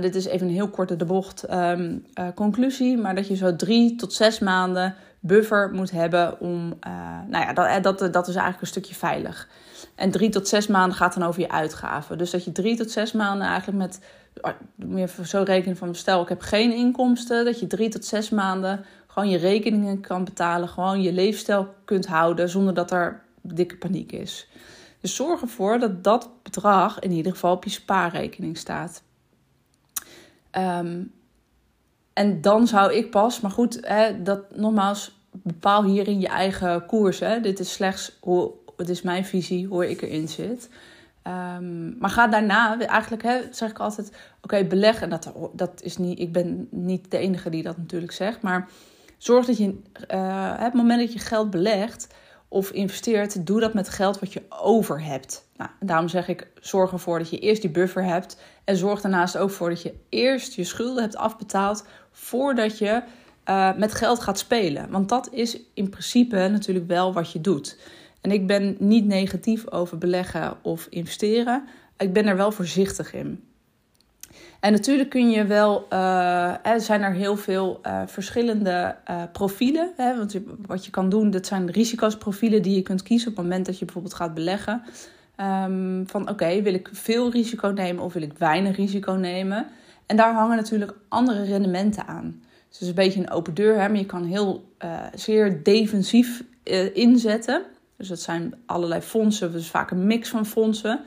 Dit 0.00 0.14
is 0.14 0.24
even 0.24 0.46
een 0.46 0.52
heel 0.52 0.68
korte 0.68 0.96
de 0.96 1.04
bocht 1.04 1.52
um, 1.52 2.06
conclusie. 2.34 2.98
Maar 2.98 3.14
dat 3.14 3.26
je 3.26 3.36
zo 3.36 3.56
drie 3.56 3.96
tot 3.96 4.12
zes 4.12 4.38
maanden 4.38 4.94
buffer 5.24 5.70
moet 5.72 5.90
hebben 5.90 6.40
om. 6.40 6.78
nou 7.26 7.44
ja, 7.44 7.80
dat, 7.80 7.98
dat, 7.98 8.12
dat 8.12 8.28
is 8.28 8.34
eigenlijk 8.34 8.60
een 8.60 8.66
stukje 8.66 8.94
veilig. 8.94 9.48
En 9.94 10.10
drie 10.10 10.28
tot 10.28 10.48
zes 10.48 10.66
maanden 10.66 10.96
gaat 10.96 11.14
dan 11.14 11.28
over 11.28 11.40
je 11.40 11.50
uitgaven. 11.50 12.18
Dus 12.18 12.30
dat 12.30 12.44
je 12.44 12.52
drie 12.52 12.76
tot 12.76 12.90
zes 12.90 13.12
maanden 13.12 13.46
eigenlijk 13.46 13.78
met 13.78 14.00
meer 14.74 15.10
zo 15.24 15.42
rekenen 15.42 15.76
van 15.76 15.94
stel 15.94 16.22
ik 16.22 16.28
heb 16.28 16.40
geen 16.40 16.72
inkomsten, 16.72 17.44
dat 17.44 17.60
je 17.60 17.66
drie 17.66 17.88
tot 17.88 18.04
zes 18.04 18.30
maanden 18.30 18.84
gewoon 19.06 19.28
je 19.28 19.38
rekeningen 19.38 20.00
kan 20.00 20.24
betalen, 20.24 20.68
gewoon 20.68 21.02
je 21.02 21.12
leefstijl 21.12 21.74
kunt 21.84 22.06
houden 22.06 22.48
zonder 22.48 22.74
dat 22.74 22.90
er 22.90 23.22
dikke 23.40 23.76
paniek 23.76 24.12
is. 24.12 24.48
Dus 25.00 25.14
zorg 25.14 25.40
ervoor 25.40 25.78
dat 25.78 26.04
dat 26.04 26.30
bedrag 26.42 26.98
in 26.98 27.10
ieder 27.10 27.32
geval 27.32 27.54
op 27.54 27.64
je 27.64 27.70
spaarrekening 27.70 28.58
staat. 28.58 29.02
Um, 30.58 31.12
en 32.12 32.40
dan 32.40 32.66
zou 32.66 32.92
ik 32.92 33.10
pas, 33.10 33.40
maar 33.40 33.50
goed, 33.50 33.78
hè, 33.80 34.22
dat 34.22 34.56
nogmaals, 34.56 35.20
bepaal 35.30 35.84
hierin 35.84 36.20
je 36.20 36.28
eigen 36.28 36.86
koers. 36.86 37.18
Hè. 37.18 37.40
Dit 37.40 37.60
is 37.60 37.72
slechts 37.72 38.18
hoe, 38.20 38.52
het 38.76 38.88
is 38.88 39.02
mijn 39.02 39.24
visie, 39.24 39.66
hoe 39.66 39.90
ik 39.90 40.02
erin 40.02 40.28
zit. 40.28 40.68
Um, 41.26 41.96
maar 41.98 42.10
ga 42.10 42.26
daarna, 42.26 42.80
eigenlijk 42.80 43.22
hè, 43.22 43.40
zeg 43.50 43.70
ik 43.70 43.78
altijd, 43.78 44.08
oké, 44.08 44.18
okay, 44.42 44.66
beleg. 44.66 45.00
En 45.02 45.10
dat, 45.10 45.32
dat 45.52 45.82
is 45.82 45.96
niet, 45.96 46.18
ik 46.18 46.32
ben 46.32 46.68
niet 46.70 47.10
de 47.10 47.18
enige 47.18 47.50
die 47.50 47.62
dat 47.62 47.76
natuurlijk 47.76 48.12
zegt. 48.12 48.42
Maar 48.42 48.68
zorg 49.18 49.46
dat 49.46 49.58
je, 49.58 49.78
uh, 50.14 50.58
het 50.58 50.74
moment 50.74 51.00
dat 51.00 51.12
je 51.12 51.18
geld 51.18 51.50
belegt 51.50 52.08
of 52.48 52.70
investeert, 52.70 53.46
doe 53.46 53.60
dat 53.60 53.74
met 53.74 53.88
geld 53.88 54.18
wat 54.18 54.32
je 54.32 54.42
over 54.48 55.04
hebt. 55.04 55.48
Nou, 55.56 55.70
daarom 55.80 56.08
zeg 56.08 56.28
ik, 56.28 56.46
zorg 56.60 56.92
ervoor 56.92 57.18
dat 57.18 57.30
je 57.30 57.38
eerst 57.38 57.62
die 57.62 57.70
buffer 57.70 58.04
hebt. 58.04 58.40
En 58.64 58.76
zorg 58.76 59.00
daarnaast 59.00 59.36
ook 59.36 59.50
voor 59.50 59.68
dat 59.68 59.82
je 59.82 59.94
eerst 60.08 60.54
je 60.54 60.64
schulden 60.64 61.02
hebt 61.02 61.16
afbetaald 61.16 61.84
voordat 62.12 62.78
je 62.78 63.02
uh, 63.48 63.76
met 63.76 63.94
geld 63.94 64.20
gaat 64.20 64.38
spelen. 64.38 64.90
Want 64.90 65.08
dat 65.08 65.28
is 65.32 65.58
in 65.74 65.88
principe 65.88 66.48
natuurlijk 66.48 66.86
wel 66.86 67.12
wat 67.12 67.32
je 67.32 67.40
doet. 67.40 67.78
En 68.20 68.30
ik 68.30 68.46
ben 68.46 68.76
niet 68.78 69.06
negatief 69.06 69.70
over 69.70 69.98
beleggen 69.98 70.56
of 70.62 70.86
investeren. 70.90 71.64
Ik 71.96 72.12
ben 72.12 72.26
er 72.26 72.36
wel 72.36 72.52
voorzichtig 72.52 73.14
in. 73.14 73.44
En 74.60 74.72
natuurlijk 74.72 75.10
kun 75.10 75.30
je 75.30 75.44
wel, 75.44 75.86
uh, 75.92 76.66
er 76.66 76.80
zijn 76.80 77.02
er 77.02 77.12
heel 77.12 77.36
veel 77.36 77.80
uh, 77.86 78.02
verschillende 78.06 78.96
profielen. 79.32 79.92
Hè, 79.96 80.16
want 80.16 80.36
wat 80.66 80.84
je 80.84 80.90
kan 80.90 81.08
doen, 81.08 81.30
dat 81.30 81.46
zijn 81.46 81.70
risicosprofielen 81.70 82.62
die 82.62 82.74
je 82.74 82.82
kunt 82.82 83.02
kiezen 83.02 83.30
op 83.30 83.36
het 83.36 83.44
moment 83.44 83.66
dat 83.66 83.78
je 83.78 83.84
bijvoorbeeld 83.84 84.14
gaat 84.14 84.34
beleggen. 84.34 84.82
Um, 85.36 86.04
van 86.06 86.28
oké, 86.28 86.62
wil 86.62 86.74
ik 86.74 86.88
veel 86.92 87.30
risico 87.30 87.68
nemen 87.68 88.04
of 88.04 88.12
wil 88.12 88.22
ik 88.22 88.38
weinig 88.38 88.76
risico 88.76 89.12
nemen? 89.12 89.66
En 90.12 90.18
daar 90.18 90.34
hangen 90.34 90.56
natuurlijk 90.56 90.94
andere 91.08 91.42
rendementen 91.42 92.06
aan. 92.06 92.40
Dus 92.40 92.78
het 92.78 92.80
is 92.80 92.88
een 92.88 92.94
beetje 92.94 93.20
een 93.20 93.30
open 93.30 93.54
deur, 93.54 93.80
hè, 93.80 93.88
maar 93.88 93.98
je 93.98 94.06
kan 94.06 94.24
heel 94.24 94.64
zeer 95.14 95.62
defensief 95.62 96.42
inzetten. 96.92 97.62
Dus 97.96 98.08
dat 98.08 98.20
zijn 98.20 98.54
allerlei 98.66 99.00
fondsen, 99.00 99.52
dus 99.52 99.70
vaak 99.70 99.90
een 99.90 100.06
mix 100.06 100.28
van 100.28 100.46
fondsen. 100.46 101.00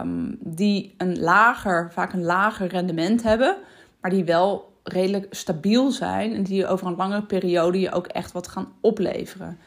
Um, 0.00 0.36
die 0.40 0.94
een 0.96 1.20
lager, 1.20 1.92
vaak 1.92 2.12
een 2.12 2.24
lager 2.24 2.66
rendement 2.66 3.22
hebben, 3.22 3.56
maar 4.00 4.10
die 4.10 4.24
wel 4.24 4.72
redelijk 4.82 5.26
stabiel 5.30 5.90
zijn 5.90 6.34
en 6.34 6.42
die 6.42 6.66
over 6.66 6.86
een 6.86 6.96
langere 6.96 7.22
periode 7.22 7.80
je 7.80 7.92
ook 7.92 8.06
echt 8.06 8.32
wat 8.32 8.48
gaan 8.48 8.72
opleveren. 8.80 9.58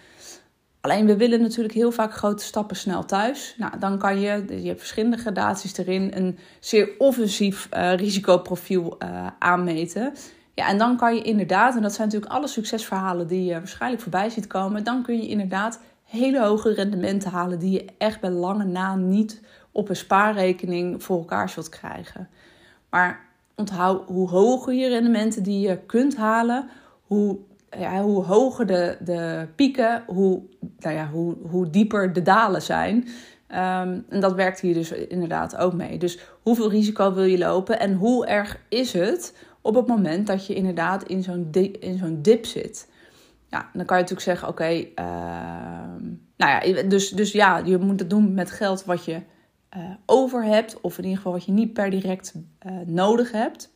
Alleen 0.88 1.06
we 1.06 1.18
willen 1.18 1.42
natuurlijk 1.42 1.74
heel 1.74 1.92
vaak 1.92 2.14
grote 2.14 2.44
stappen 2.44 2.76
snel 2.76 3.06
thuis. 3.06 3.56
Nou, 3.58 3.80
dan 3.80 3.98
kan 3.98 4.20
je, 4.20 4.46
je 4.48 4.68
hebt 4.68 4.80
verschillende 4.80 5.18
gradaties 5.18 5.78
erin, 5.78 6.12
een 6.16 6.38
zeer 6.60 6.90
offensief 6.98 7.70
uh, 7.74 7.94
risicoprofiel 7.96 8.98
uh, 9.04 9.28
aanmeten. 9.40 10.14
Ja, 10.54 10.68
en 10.68 10.78
dan 10.78 10.98
kan 10.98 11.16
je 11.16 11.22
inderdaad, 11.22 11.76
en 11.76 11.82
dat 11.82 11.94
zijn 11.94 12.08
natuurlijk 12.08 12.34
alle 12.34 12.48
succesverhalen 12.48 13.28
die 13.28 13.46
je 13.46 13.54
waarschijnlijk 13.54 14.02
voorbij 14.02 14.30
ziet 14.30 14.48
komen, 14.48 14.84
dan 14.84 15.04
kun 15.04 15.18
je 15.18 15.28
inderdaad 15.28 15.80
hele 16.04 16.42
hoge 16.42 16.74
rendementen 16.74 17.32
halen 17.32 17.60
die 17.60 17.72
je 17.72 17.86
echt 17.98 18.20
bij 18.20 18.30
lange 18.30 18.66
na 18.66 18.96
niet 18.96 19.42
op 19.72 19.90
een 19.90 19.96
spaarrekening 19.96 21.04
voor 21.04 21.18
elkaar 21.18 21.50
zult 21.50 21.70
krijgen. 21.70 22.30
Maar 22.90 23.26
onthoud 23.56 24.08
hoe 24.08 24.30
hoger 24.30 24.74
je 24.74 24.88
rendementen 24.88 25.44
die 25.44 25.68
je 25.68 25.78
kunt 25.78 26.16
halen, 26.16 26.70
hoe, 27.08 27.38
ja, 27.70 28.02
hoe 28.02 28.24
hoger 28.24 28.66
de, 28.66 28.98
de 29.00 29.48
pieken, 29.56 30.04
hoe, 30.08 30.42
nou 30.80 30.96
ja, 30.96 31.10
hoe, 31.10 31.36
hoe 31.50 31.70
dieper 31.70 32.14
de 32.14 32.22
dalen 32.22 32.62
zijn. 32.62 32.96
Um, 33.52 34.06
en 34.10 34.20
dat 34.20 34.34
werkt 34.34 34.60
hier 34.60 34.74
dus 34.74 34.92
inderdaad 34.92 35.56
ook 35.56 35.74
mee. 35.74 35.98
Dus 35.98 36.20
hoeveel 36.42 36.70
risico 36.70 37.14
wil 37.14 37.24
je 37.24 37.38
lopen 37.38 37.80
en 37.80 37.94
hoe 37.94 38.26
erg 38.26 38.60
is 38.70 38.94
het 38.94 39.34
op 39.62 39.76
het 39.76 39.88
moment 39.88 40.28
dat 40.28 40.48
je 40.48 40.54
inderdaad 40.54 41.04
in 41.04 41.24
zo'n 41.24 41.48
in 41.80 41.98
zo'n 41.98 42.22
dip 42.22 42.46
zit? 42.46 42.90
Ja, 43.50 43.70
dan 43.74 43.86
kan 43.86 43.98
je 43.98 44.04
natuurlijk 44.04 44.22
zeggen: 44.22 44.48
oké, 44.48 44.70
uh, 44.70 44.86
nou 46.38 46.66
ja, 46.66 46.84
dus, 46.84 47.10
dus 47.10 47.32
ja, 47.32 47.58
je 47.58 47.78
moet 47.78 48.00
het 48.00 48.10
doen 48.10 48.34
met 48.34 48.52
geld 48.52 48.86
wat 48.86 49.06
je 49.06 49.22
uh, 49.78 49.84
over 50.06 50.44
hebt, 50.44 50.82
of 50.82 50.98
in 50.98 51.04
ieder 51.04 51.18
geval 51.18 51.32
wat 51.32 51.46
je 51.46 51.52
niet 51.52 51.74
per 51.74 51.90
direct 51.90 52.34
uh, 52.36 52.72
nodig 52.86 53.32
hebt. 53.32 53.76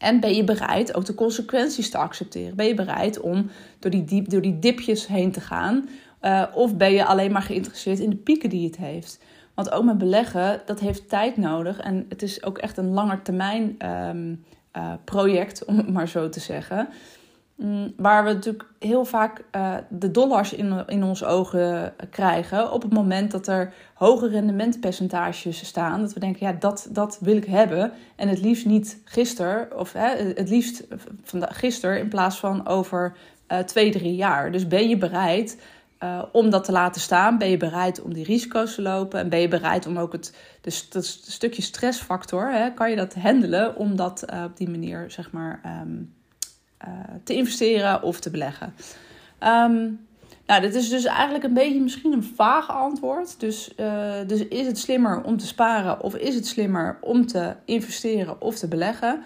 En 0.00 0.20
ben 0.20 0.34
je 0.34 0.44
bereid 0.44 0.94
ook 0.94 1.04
de 1.04 1.14
consequenties 1.14 1.90
te 1.90 1.98
accepteren? 1.98 2.56
Ben 2.56 2.66
je 2.66 2.74
bereid 2.74 3.20
om 3.20 3.50
door 3.78 3.90
die, 3.90 4.04
diep, 4.04 4.28
door 4.28 4.40
die 4.40 4.58
dipjes 4.58 5.06
heen 5.06 5.32
te 5.32 5.40
gaan? 5.40 5.88
Uh, 6.22 6.44
of 6.54 6.76
ben 6.76 6.92
je 6.92 7.04
alleen 7.04 7.32
maar 7.32 7.42
geïnteresseerd 7.42 7.98
in 7.98 8.10
de 8.10 8.16
pieken 8.16 8.50
die 8.50 8.66
het 8.66 8.76
heeft? 8.76 9.18
Want 9.54 9.70
ook 9.70 9.84
met 9.84 9.98
beleggen, 9.98 10.62
dat 10.66 10.80
heeft 10.80 11.08
tijd 11.08 11.36
nodig. 11.36 11.78
En 11.78 12.06
het 12.08 12.22
is 12.22 12.44
ook 12.44 12.58
echt 12.58 12.76
een 12.76 12.90
langetermijn 12.90 13.76
um, 13.88 14.44
project, 15.04 15.64
om 15.64 15.76
het 15.76 15.92
maar 15.92 16.08
zo 16.08 16.28
te 16.28 16.40
zeggen. 16.40 16.88
Mm, 17.62 17.92
waar 17.96 18.24
we 18.24 18.32
natuurlijk 18.32 18.64
heel 18.78 19.04
vaak 19.04 19.44
uh, 19.56 19.74
de 19.88 20.10
dollars 20.10 20.52
in, 20.52 20.84
in 20.86 21.04
onze 21.04 21.26
ogen 21.26 21.94
krijgen 22.10 22.72
op 22.72 22.82
het 22.82 22.92
moment 22.92 23.30
dat 23.30 23.46
er 23.46 23.72
hoge 23.94 24.28
rendementpercentages 24.28 25.66
staan. 25.66 26.00
Dat 26.00 26.12
we 26.12 26.20
denken, 26.20 26.46
ja, 26.46 26.52
dat, 26.52 26.88
dat 26.90 27.18
wil 27.20 27.36
ik 27.36 27.44
hebben. 27.44 27.92
En 28.16 28.28
het 28.28 28.40
liefst 28.40 28.66
niet 28.66 29.00
gisteren, 29.04 29.78
of 29.78 29.92
hè, 29.92 30.32
het 30.34 30.48
liefst 30.48 30.86
gisteren 31.38 31.98
in 31.98 32.08
plaats 32.08 32.38
van 32.38 32.66
over 32.66 33.16
uh, 33.48 33.58
twee, 33.58 33.90
drie 33.90 34.14
jaar. 34.14 34.52
Dus 34.52 34.66
ben 34.66 34.88
je 34.88 34.96
bereid 34.96 35.62
uh, 36.02 36.22
om 36.32 36.50
dat 36.50 36.64
te 36.64 36.72
laten 36.72 37.00
staan? 37.00 37.38
Ben 37.38 37.50
je 37.50 37.56
bereid 37.56 38.02
om 38.02 38.14
die 38.14 38.24
risico's 38.24 38.74
te 38.74 38.82
lopen? 38.82 39.20
En 39.20 39.28
ben 39.28 39.40
je 39.40 39.48
bereid 39.48 39.86
om 39.86 39.98
ook 39.98 40.12
het, 40.12 40.36
dus, 40.60 40.90
dat 40.90 41.04
stukje 41.04 41.62
stressfactor, 41.62 42.52
hè, 42.52 42.74
kan 42.74 42.90
je 42.90 42.96
dat 42.96 43.14
handelen 43.14 43.76
om 43.76 43.96
dat 43.96 44.24
op 44.44 44.56
die 44.56 44.70
manier, 44.70 45.04
zeg 45.10 45.32
maar. 45.32 45.82
Um, 45.82 46.18
uh, 46.88 46.94
te 47.24 47.34
investeren 47.34 48.02
of 48.02 48.20
te 48.20 48.30
beleggen. 48.30 48.74
Um, 49.40 50.08
nou, 50.46 50.62
dit 50.62 50.74
is 50.74 50.88
dus 50.88 51.04
eigenlijk 51.04 51.44
een 51.44 51.54
beetje 51.54 51.80
misschien 51.80 52.12
een 52.12 52.32
vaag 52.36 52.70
antwoord. 52.70 53.40
Dus, 53.40 53.72
uh, 53.76 54.12
dus 54.26 54.48
is 54.48 54.66
het 54.66 54.78
slimmer 54.78 55.22
om 55.22 55.36
te 55.36 55.46
sparen 55.46 56.02
of 56.02 56.14
is 56.14 56.34
het 56.34 56.46
slimmer 56.46 56.98
om 57.00 57.26
te 57.26 57.54
investeren 57.64 58.40
of 58.40 58.58
te 58.58 58.68
beleggen? 58.68 59.22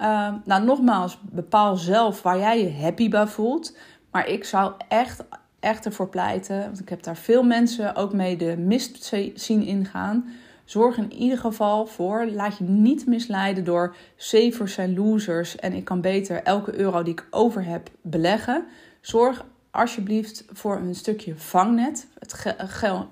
Uh, 0.00 0.34
nou, 0.44 0.64
nogmaals, 0.64 1.18
bepaal 1.22 1.76
zelf 1.76 2.22
waar 2.22 2.38
jij 2.38 2.62
je 2.62 2.72
happy 2.72 3.08
bij 3.08 3.26
voelt. 3.26 3.76
Maar 4.10 4.28
ik 4.28 4.44
zou 4.44 4.72
echt, 4.88 5.24
echt 5.60 5.84
ervoor 5.84 6.08
pleiten, 6.08 6.60
want 6.60 6.80
ik 6.80 6.88
heb 6.88 7.02
daar 7.02 7.16
veel 7.16 7.42
mensen 7.42 7.96
ook 7.96 8.12
mee 8.12 8.36
de 8.36 8.56
mist 8.56 9.12
zien 9.34 9.62
ingaan 9.62 10.30
Zorg 10.68 10.96
in 10.96 11.12
ieder 11.12 11.38
geval 11.38 11.86
voor, 11.86 12.26
laat 12.26 12.58
je 12.58 12.64
niet 12.64 13.06
misleiden 13.06 13.64
door 13.64 13.96
savers 14.16 14.74
zijn 14.74 14.94
losers. 14.94 15.56
En 15.56 15.72
ik 15.72 15.84
kan 15.84 16.00
beter 16.00 16.42
elke 16.42 16.74
euro 16.74 17.02
die 17.02 17.12
ik 17.12 17.26
over 17.30 17.64
heb 17.64 17.90
beleggen. 18.02 18.64
Zorg 19.00 19.44
alsjeblieft 19.70 20.44
voor 20.52 20.76
een 20.76 20.94
stukje 20.94 21.36
vangnet, 21.36 22.06
het 22.18 22.54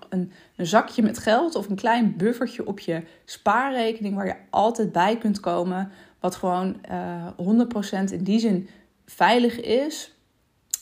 een, 0.09 0.33
een 0.57 0.67
zakje 0.67 1.03
met 1.03 1.19
geld 1.19 1.55
of 1.55 1.69
een 1.69 1.77
klein 1.77 2.17
buffertje 2.17 2.67
op 2.67 2.81
je 2.81 3.03
spaarrekening 3.25 4.15
waar 4.15 4.27
je 4.27 4.37
altijd 4.51 4.93
bij 4.93 5.19
kunt 5.19 5.41
komen, 5.41 5.91
wat 6.21 6.35
gewoon 6.35 6.81
uh, 6.91 7.27
eh, 7.27 8.09
100% 8.09 8.13
in 8.13 8.25
die 8.25 8.39
zin 8.39 8.69
veilig 9.05 9.61
is 9.61 10.16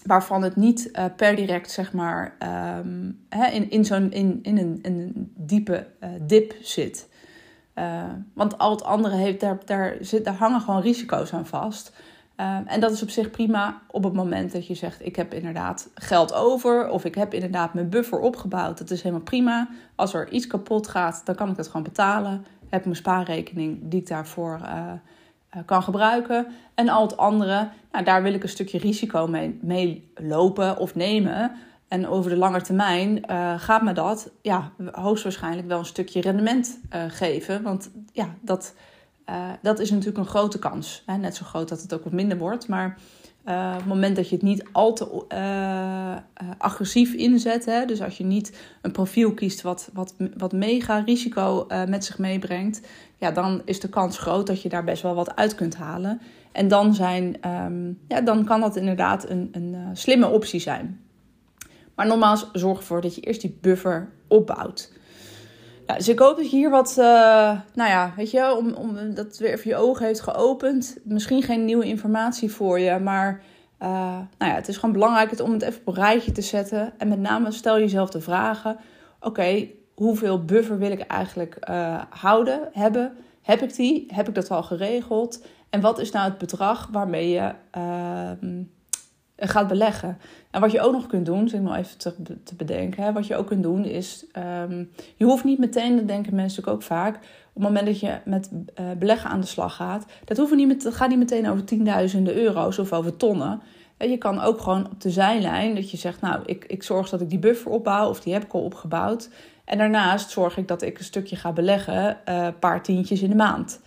waarvan 0.07 0.43
het 0.43 0.57
niet 0.57 0.89
uh, 0.93 1.05
per 1.17 1.37
direct, 1.37 1.71
zeg 1.71 1.93
maar, 1.93 2.37
um, 2.79 3.25
hè, 3.29 3.47
in, 3.47 3.71
in, 3.71 3.85
zo'n, 3.85 4.13
in, 4.13 4.39
in 4.43 4.59
een, 4.59 4.79
een 4.83 5.33
diepe 5.37 5.87
uh, 6.01 6.09
dip 6.21 6.55
zit. 6.61 7.09
Uh, 7.75 8.03
want 8.33 8.59
al 8.59 8.71
het 8.71 8.85
andere 8.85 9.17
heeft, 9.17 9.41
daar, 9.41 9.59
daar, 9.65 9.97
zit, 10.01 10.25
daar 10.25 10.35
hangen 10.35 10.61
gewoon 10.61 10.81
risico's 10.81 11.33
aan 11.33 11.47
vast. 11.47 11.93
en 12.67 12.81
dat 12.81 12.93
is 12.93 13.03
op 13.03 13.11
zich 13.11 13.31
prima 13.31 13.83
op 13.91 14.05
het 14.05 14.13
moment 14.13 14.53
dat 14.53 14.67
je 14.67 14.75
zegt: 14.75 15.07
Ik 15.07 15.17
heb 15.17 15.35
inderdaad 15.35 15.91
geld 15.95 16.35
over, 16.35 16.89
of 16.89 17.05
ik 17.05 17.15
heb 17.15 17.35
inderdaad 17.35 17.75
mijn 17.75 17.89
buffer 17.89 18.19
opgebouwd. 18.19 18.79
Dat 18.79 18.91
is 18.91 19.03
helemaal 19.03 19.25
prima. 19.25 19.69
Als 19.95 20.15
er 20.15 20.31
iets 20.31 20.47
kapot 20.47 20.89
gaat, 20.89 21.23
dan 21.25 21.35
kan 21.35 21.51
ik 21.51 21.57
dat 21.57 21.67
gewoon 21.67 21.83
betalen. 21.83 22.45
Heb 22.69 22.85
mijn 22.85 22.97
spaarrekening 22.97 23.79
die 23.83 24.01
ik 24.01 24.07
daarvoor 24.07 24.61
eh, 24.63 24.93
kan 25.67 25.83
gebruiken. 25.83 26.47
En 26.75 26.89
al 26.89 27.03
het 27.03 27.17
andere, 27.17 27.69
daar 28.05 28.23
wil 28.23 28.35
ik 28.35 28.43
een 28.43 28.49
stukje 28.49 28.79
risico 28.79 29.27
mee, 29.61 30.11
lopen 30.15 30.79
of 30.79 30.95
nemen. 30.95 31.53
En 31.89 32.09
over 32.09 32.31
de 32.31 32.37
lange 32.37 32.61
termijn 32.61 33.23
uh, 33.31 33.55
gaat 33.57 33.83
me 33.83 33.93
dat 33.93 34.31
ja, 34.43 34.71
hoogstwaarschijnlijk 34.93 35.69
wel 35.69 35.79
een 35.79 35.85
stukje 35.85 36.21
rendement 36.21 36.81
uh, 36.95 37.03
geven. 37.09 37.63
Want 37.63 37.91
ja, 38.13 38.35
dat, 38.41 38.75
uh, 39.31 39.51
dat 39.63 39.79
is 39.79 39.91
natuurlijk 39.91 40.19
een 40.19 40.27
grote 40.27 40.59
kans. 40.59 41.03
Hè? 41.07 41.17
Net 41.17 41.37
zo 41.37 41.45
groot 41.45 41.69
dat 41.69 41.83
het 41.83 41.95
ook 41.95 42.05
wat 42.05 42.13
minder 42.13 42.39
wordt. 42.39 42.69
Maar 42.69 42.99
uh, 43.47 43.71
op 43.73 43.79
het 43.79 43.87
moment 43.87 44.17
dat 44.17 44.29
je 44.29 44.35
het 44.35 44.45
niet 44.45 44.65
al 44.73 44.93
te 44.93 45.25
uh, 45.35 46.17
agressief 46.59 47.13
inzet, 47.13 47.65
hè, 47.65 47.85
dus 47.85 48.03
als 48.03 48.19
je 48.19 48.25
niet 48.25 48.59
een 48.83 48.93
profiel 48.93 49.35
kiest 49.35 49.63
wat, 49.63 49.91
wat, 49.93 50.15
wat 50.37 50.53
mega 50.53 50.99
risico 50.99 51.67
met 51.89 52.05
zich 52.05 52.19
meebrengt, 52.19 52.81
ja, 53.17 53.31
dan 53.31 53.63
is 53.65 53.81
de 53.81 53.89
kans 53.89 54.19
groot 54.19 54.47
dat 54.47 54.63
je 54.63 54.69
daar 54.69 54.85
best 54.85 55.03
wel 55.03 55.15
wat 55.15 55.37
uit 55.37 55.55
kunt 55.55 55.77
halen. 55.77 56.21
En 56.53 56.69
dan, 56.69 56.95
zijn, 56.95 57.49
um, 57.49 57.99
ja, 58.09 58.21
dan 58.21 58.45
kan 58.45 58.61
dat 58.61 58.77
inderdaad 58.77 59.29
een, 59.29 59.49
een 59.53 59.77
slimme 59.93 60.29
optie 60.29 60.61
zijn. 60.61 61.01
Maar 61.95 62.07
nogmaals, 62.07 62.51
zorg 62.53 62.79
ervoor 62.79 63.01
dat 63.01 63.15
je 63.15 63.21
eerst 63.21 63.41
die 63.41 63.59
buffer 63.61 64.13
opbouwt. 64.29 64.93
Dus 65.87 66.09
ik 66.09 66.19
hoop 66.19 66.37
dat 66.37 66.51
je 66.51 66.57
hier 66.57 66.71
wat, 66.71 66.97
uh, 66.99 67.05
nou 67.75 67.91
ja, 67.91 68.13
weet 68.17 68.31
je, 68.31 68.57
om, 68.57 68.73
om, 68.73 69.15
dat 69.15 69.39
weer 69.39 69.53
even 69.53 69.71
je 69.71 69.77
ogen 69.77 70.07
heeft 70.07 70.21
geopend. 70.21 70.97
Misschien 71.05 71.43
geen 71.43 71.65
nieuwe 71.65 71.85
informatie 71.85 72.51
voor 72.51 72.79
je, 72.79 72.99
maar 72.99 73.43
uh, 73.83 73.89
nou 74.39 74.51
ja, 74.51 74.55
het 74.55 74.69
is 74.69 74.77
gewoon 74.77 74.95
belangrijk 74.95 75.41
om 75.41 75.53
het 75.53 75.63
even 75.63 75.81
op 75.85 75.87
een 75.87 76.03
rijtje 76.03 76.33
te 76.33 76.43
zetten. 76.43 76.93
En 76.99 77.09
met 77.09 77.19
name 77.19 77.53
stel 77.53 77.79
jezelf 77.79 78.11
de 78.11 78.21
vragen: 78.21 78.77
oké, 79.21 79.69
hoeveel 79.95 80.45
buffer 80.45 80.79
wil 80.79 80.91
ik 80.91 81.01
eigenlijk 81.01 81.57
uh, 81.71 82.03
houden, 82.11 82.61
hebben? 82.73 83.13
Heb 83.43 83.63
ik 83.63 83.75
die? 83.75 84.05
Heb 84.09 84.29
ik 84.29 84.35
dat 84.35 84.51
al 84.51 84.63
geregeld? 84.63 85.45
En 85.71 85.81
wat 85.81 85.99
is 85.99 86.11
nou 86.11 86.29
het 86.29 86.39
bedrag 86.39 86.89
waarmee 86.93 87.29
je 87.29 87.53
ehm, 87.71 88.63
gaat 89.37 89.69
beleggen. 89.69 90.19
En 90.51 90.61
wat 90.61 90.73
je 90.73 90.81
ook 90.81 90.93
nog 90.93 91.07
kunt 91.07 91.27
doen, 91.27 91.49
zit 91.49 91.63
nog 91.63 91.77
even 91.77 91.99
te, 92.45 92.55
bedenken. 92.57 93.03
Hè, 93.03 93.13
wat 93.13 93.27
je 93.27 93.37
ook 93.37 93.47
kunt 93.47 93.63
doen 93.63 93.85
is, 93.85 94.27
um, 94.69 94.91
je 95.17 95.25
hoeft 95.25 95.45
niet 95.45 95.59
meteen, 95.59 95.97
dat 95.97 96.09
denken 96.09 96.35
mensen 96.35 96.67
ook 96.67 96.83
vaak, 96.83 97.15
op 97.17 97.23
het 97.55 97.63
moment 97.63 97.87
dat 97.87 98.01
je 98.01 98.19
met 98.25 98.51
uh, 98.53 98.91
beleggen 98.99 99.31
aan 99.31 99.41
de 99.41 99.47
slag 99.47 99.77
gaat, 99.77 100.07
dat, 100.25 100.37
hoeven 100.37 100.57
niet 100.57 100.67
met, 100.67 100.95
gaat 100.95 101.09
niet 101.09 101.19
meteen 101.19 101.49
over 101.49 101.65
tienduizenden 101.65 102.35
euro's 102.35 102.79
of 102.79 102.93
over 102.93 103.17
tonnen. 103.17 103.61
En 103.97 104.11
je 104.11 104.19
kan 104.19 104.41
ook 104.41 104.61
gewoon 104.61 104.87
op 104.91 105.01
de 105.01 105.11
zijlijn 105.11 105.75
dat 105.75 105.91
je 105.91 105.97
zegt, 105.97 106.21
nou, 106.21 106.43
ik, 106.47 106.65
ik 106.65 106.83
zorg 106.83 107.09
dat 107.09 107.21
ik 107.21 107.31
die 107.31 107.39
buffer 107.39 107.71
opbouw 107.71 108.09
of 108.09 108.21
die 108.21 108.33
heb 108.33 108.45
ik 108.45 108.53
al 108.53 108.65
opgebouwd. 108.65 109.31
En 109.65 109.79
daarnaast 109.79 110.31
zorg 110.31 110.57
ik 110.57 110.69
dat 110.69 110.83
ik 110.83 110.99
een 110.99 111.05
stukje 111.05 111.37
ga 111.37 111.53
beleggen, 111.53 112.19
een 112.25 112.59
paar 112.59 112.83
tientjes 112.83 113.23
in 113.23 113.29
de 113.29 113.37
maand. 113.37 113.81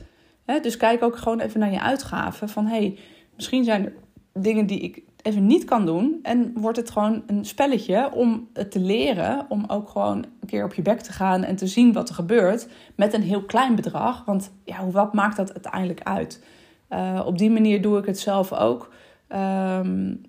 dus 0.62 0.78
kijk 0.78 1.04
ook 1.04 1.18
gewoon 1.18 1.40
even 1.40 1.60
naar 1.60 1.72
je 1.72 1.82
uitgaven. 1.82 2.50
Van 2.50 2.66
hey, 2.66 2.98
misschien 3.36 3.64
zijn 3.64 3.86
er 3.86 3.94
dingen 4.42 4.66
die 4.66 4.80
ik 4.80 5.02
even 5.22 5.46
niet 5.48 5.66
kan 5.66 5.86
doen. 5.86 6.20
En 6.24 6.52
wordt 6.56 6.78
het 6.78 6.92
gewoon 6.92 7.24
een 7.28 7.46
spelletje 7.46 8.12
om 8.14 8.48
het 8.54 8.72
te 8.72 8.80
leren. 8.80 9.46
Om 9.50 9.64
ook 9.68 9.90
gewoon 9.90 10.18
een 10.18 10.48
keer 10.48 10.64
op 10.64 10.74
je 10.74 10.82
bek 10.82 11.00
te 11.00 11.12
gaan 11.12 11.44
en 11.44 11.56
te 11.56 11.68
zien 11.68 11.94
wat 11.94 12.10
er 12.10 12.16
gebeurt. 12.16 12.68
Met 12.96 13.14
een 13.14 13.22
heel 13.22 13.44
klein 13.44 13.76
bedrag. 13.76 14.26
Want 14.26 14.52
ja, 14.64 14.90
wat 14.90 15.14
maakt 15.14 15.38
dat 15.38 15.54
uiteindelijk 15.54 16.02
uit? 16.04 16.44
Uh, 16.90 17.22
op 17.26 17.38
die 17.38 17.50
manier 17.50 17.82
doe 17.82 17.98
ik 17.98 18.06
het 18.06 18.20
zelf 18.20 18.54
ook. 18.54 18.94
Um, 19.30 20.22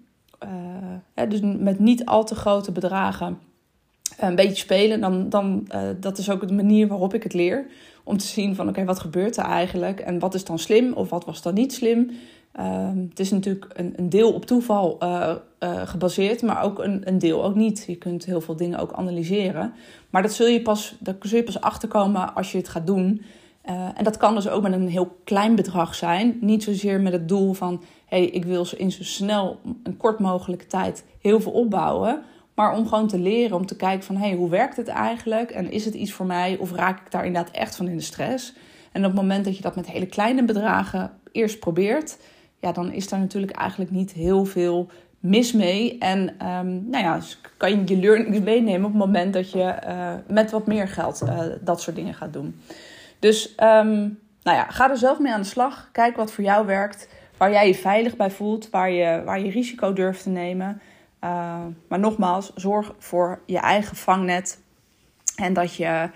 uh, 0.44 1.28
dus 1.28 1.40
met 1.40 1.78
niet 1.78 2.04
al 2.04 2.24
te 2.24 2.34
grote 2.34 2.72
bedragen 2.72 3.38
een 4.18 4.34
beetje 4.34 4.56
spelen. 4.56 5.00
Dan, 5.00 5.28
dan, 5.28 5.68
dat 6.00 6.18
is 6.18 6.30
ook 6.30 6.48
de 6.48 6.54
manier 6.54 6.88
waarop 6.88 7.14
ik 7.14 7.22
het 7.22 7.34
leer. 7.34 7.66
Om 8.04 8.16
te 8.16 8.26
zien 8.26 8.54
van 8.54 8.68
oké, 8.68 8.84
wat 8.84 9.00
gebeurt 9.00 9.36
er 9.36 9.44
eigenlijk? 9.44 10.00
En 10.00 10.18
wat 10.18 10.34
is 10.34 10.44
dan 10.44 10.58
slim 10.58 10.92
of 10.92 11.10
wat 11.10 11.24
was 11.24 11.42
dan 11.42 11.54
niet 11.54 11.72
slim? 11.72 12.10
Um, 12.60 13.06
het 13.08 13.20
is 13.20 13.30
natuurlijk 13.30 13.66
een, 13.72 13.92
een 13.96 14.08
deel 14.08 14.32
op 14.32 14.44
toeval 14.44 14.96
uh, 15.02 15.34
uh, 15.60 15.82
gebaseerd, 15.84 16.42
maar 16.42 16.62
ook 16.62 16.78
een, 16.78 17.08
een, 17.08 17.18
deel 17.18 17.44
ook 17.44 17.54
niet. 17.54 17.84
Je 17.86 17.96
kunt 17.96 18.24
heel 18.24 18.40
veel 18.40 18.56
dingen 18.56 18.78
ook 18.78 18.92
analyseren. 18.92 19.72
Maar 20.10 20.22
dat 20.22 20.32
zul 20.32 20.46
je 20.46 20.62
pas, 20.62 20.96
daar 21.00 21.16
zul 21.20 21.38
je 21.38 21.44
pas 21.44 21.60
achterkomen 21.60 22.34
als 22.34 22.52
je 22.52 22.58
het 22.58 22.68
gaat 22.68 22.86
doen. 22.86 23.22
Uh, 23.70 23.88
en 23.94 24.04
dat 24.04 24.16
kan 24.16 24.34
dus 24.34 24.48
ook 24.48 24.62
met 24.62 24.72
een 24.72 24.88
heel 24.88 25.16
klein 25.24 25.54
bedrag 25.54 25.94
zijn. 25.94 26.38
Niet 26.40 26.62
zozeer 26.62 27.00
met 27.00 27.12
het 27.12 27.28
doel 27.28 27.52
van 27.52 27.82
hey, 28.06 28.24
ik 28.24 28.44
wil 28.44 28.66
in 28.76 28.92
zo 28.92 29.02
snel, 29.02 29.60
een 29.82 29.96
kort 29.96 30.18
mogelijke 30.18 30.66
tijd 30.66 31.04
heel 31.20 31.40
veel 31.40 31.52
opbouwen. 31.52 32.22
Maar 32.54 32.76
om 32.76 32.88
gewoon 32.88 33.08
te 33.08 33.18
leren, 33.18 33.56
om 33.56 33.66
te 33.66 33.76
kijken 33.76 34.04
van 34.04 34.16
hey, 34.16 34.34
hoe 34.34 34.50
werkt 34.50 34.76
het 34.76 34.88
eigenlijk? 34.88 35.50
En 35.50 35.70
is 35.70 35.84
het 35.84 35.94
iets 35.94 36.12
voor 36.12 36.26
mij? 36.26 36.56
Of 36.56 36.72
raak 36.72 37.00
ik 37.00 37.10
daar 37.10 37.26
inderdaad 37.26 37.54
echt 37.54 37.76
van 37.76 37.88
in 37.88 37.96
de 37.96 38.02
stress? 38.02 38.54
En 38.92 39.04
op 39.04 39.10
het 39.10 39.20
moment 39.20 39.44
dat 39.44 39.56
je 39.56 39.62
dat 39.62 39.76
met 39.76 39.90
hele 39.90 40.06
kleine 40.06 40.44
bedragen 40.44 41.10
eerst 41.32 41.58
probeert, 41.58 42.18
ja, 42.60 42.72
dan 42.72 42.92
is 42.92 43.08
daar 43.08 43.20
natuurlijk 43.20 43.52
eigenlijk 43.52 43.90
niet 43.90 44.12
heel 44.12 44.44
veel 44.44 44.90
mis 45.18 45.52
mee. 45.52 45.98
En 45.98 46.18
um, 46.18 46.88
nou 46.90 47.04
ja, 47.04 47.14
dus 47.14 47.40
kan 47.56 47.70
je 47.70 47.82
je 47.84 48.00
learnings 48.00 48.40
meenemen 48.52 48.84
op 48.84 48.92
het 48.92 49.04
moment 49.04 49.32
dat 49.32 49.50
je 49.50 49.76
uh, 49.86 50.12
met 50.26 50.50
wat 50.50 50.66
meer 50.66 50.88
geld 50.88 51.22
uh, 51.22 51.40
dat 51.60 51.80
soort 51.80 51.96
dingen 51.96 52.14
gaat 52.14 52.32
doen. 52.32 52.60
Dus 53.18 53.48
um, 53.50 54.18
nou 54.42 54.56
ja, 54.56 54.64
ga 54.68 54.90
er 54.90 54.96
zelf 54.96 55.18
mee 55.18 55.32
aan 55.32 55.40
de 55.40 55.46
slag. 55.46 55.88
Kijk 55.92 56.16
wat 56.16 56.32
voor 56.32 56.44
jou 56.44 56.66
werkt. 56.66 57.08
Waar 57.36 57.50
jij 57.50 57.66
je 57.66 57.74
veilig 57.74 58.16
bij 58.16 58.30
voelt. 58.30 58.70
Waar 58.70 58.90
je, 58.90 59.22
waar 59.24 59.40
je 59.40 59.50
risico 59.50 59.92
durft 59.92 60.22
te 60.22 60.30
nemen. 60.30 60.80
Uh, 61.24 61.64
maar 61.88 61.98
nogmaals, 61.98 62.52
zorg 62.54 62.94
voor 62.98 63.40
je 63.46 63.58
eigen 63.58 63.96
vangnet. 63.96 64.60
En 65.36 65.52
dat 65.52 65.74
je 65.74 66.08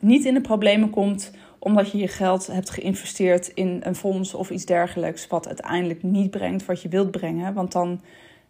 niet 0.00 0.24
in 0.24 0.34
de 0.34 0.40
problemen 0.40 0.90
komt 0.90 1.30
omdat 1.60 1.90
je 1.90 1.98
je 1.98 2.08
geld 2.08 2.46
hebt 2.46 2.70
geïnvesteerd 2.70 3.48
in 3.48 3.80
een 3.84 3.94
fonds 3.94 4.34
of 4.34 4.50
iets 4.50 4.64
dergelijks, 4.64 5.26
wat 5.26 5.46
uiteindelijk 5.46 6.02
niet 6.02 6.30
brengt 6.30 6.66
wat 6.66 6.82
je 6.82 6.88
wilt 6.88 7.10
brengen. 7.10 7.54
Want 7.54 7.72
dan 7.72 8.00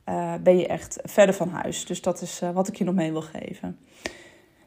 uh, 0.08 0.34
ben 0.42 0.58
je 0.58 0.66
echt 0.66 0.98
verder 1.04 1.34
van 1.34 1.48
huis. 1.48 1.84
Dus 1.84 2.02
dat 2.02 2.20
is 2.20 2.40
uh, 2.42 2.50
wat 2.50 2.68
ik 2.68 2.76
je 2.76 2.84
nog 2.84 2.94
mee 2.94 3.12
wil 3.12 3.22
geven. 3.22 3.78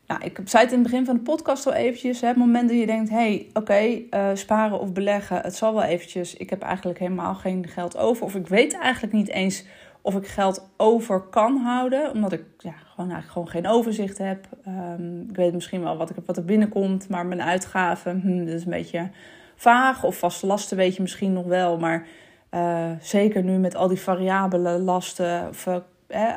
Nou, 0.07 0.23
ik 0.23 0.39
zei 0.45 0.63
het 0.63 0.73
in 0.73 0.79
het 0.79 0.89
begin 0.91 1.05
van 1.05 1.15
de 1.15 1.21
podcast 1.21 1.65
al 1.65 1.73
eventjes. 1.73 2.21
Hè, 2.21 2.27
het 2.27 2.37
moment 2.37 2.69
dat 2.69 2.77
je 2.77 2.85
denkt, 2.85 3.09
hé, 3.09 3.15
hey, 3.15 3.47
oké, 3.53 4.01
uh, 4.17 4.29
sparen 4.33 4.79
of 4.79 4.93
beleggen, 4.93 5.41
het 5.41 5.55
zal 5.55 5.73
wel 5.73 5.83
eventjes. 5.83 6.33
Ik 6.35 6.49
heb 6.49 6.61
eigenlijk 6.61 6.99
helemaal 6.99 7.35
geen 7.35 7.67
geld 7.67 7.97
over. 7.97 8.25
Of 8.25 8.35
ik 8.35 8.47
weet 8.47 8.77
eigenlijk 8.77 9.13
niet 9.13 9.29
eens 9.29 9.63
of 10.05 10.15
ik 10.15 10.27
geld 10.27 10.69
over 10.77 11.21
kan 11.21 11.57
houden, 11.57 12.11
omdat 12.11 12.31
ik 12.31 12.43
ja, 12.57 12.71
gewoon 12.71 13.11
eigenlijk 13.11 13.31
gewoon 13.31 13.47
geen 13.47 13.67
overzicht 13.67 14.17
heb. 14.17 14.47
Um, 14.67 15.25
ik 15.29 15.35
weet 15.35 15.53
misschien 15.53 15.83
wel 15.83 15.97
wat, 15.97 16.09
ik, 16.09 16.15
wat 16.25 16.37
er 16.37 16.45
binnenkomt, 16.45 17.09
maar 17.09 17.25
mijn 17.25 17.41
uitgaven, 17.41 18.21
hmm, 18.21 18.45
dat 18.45 18.55
is 18.55 18.63
een 18.63 18.71
beetje 18.71 19.09
vaag. 19.55 20.03
Of 20.03 20.17
vaste 20.17 20.45
lasten 20.45 20.77
weet 20.77 20.95
je 20.95 21.01
misschien 21.01 21.33
nog 21.33 21.45
wel, 21.45 21.77
maar 21.77 22.07
uh, 22.51 22.91
zeker 23.01 23.43
nu 23.43 23.57
met 23.57 23.75
al 23.75 23.87
die 23.87 23.99
variabele 23.99 24.79
lasten 24.79 25.47
of 25.49 25.65
uh, 25.65 25.77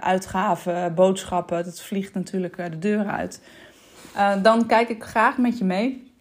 uitgaven, 0.01 0.95
boodschappen, 0.95 1.65
dat 1.65 1.81
vliegt 1.81 2.15
natuurlijk 2.15 2.57
de 2.57 2.79
deur 2.79 3.07
uit. 3.07 3.43
Dan 4.43 4.67
kijk 4.67 4.89
ik 4.89 5.05
graag 5.05 5.39
met 5.39 5.59
je 5.59 5.65
mee. 5.65 6.13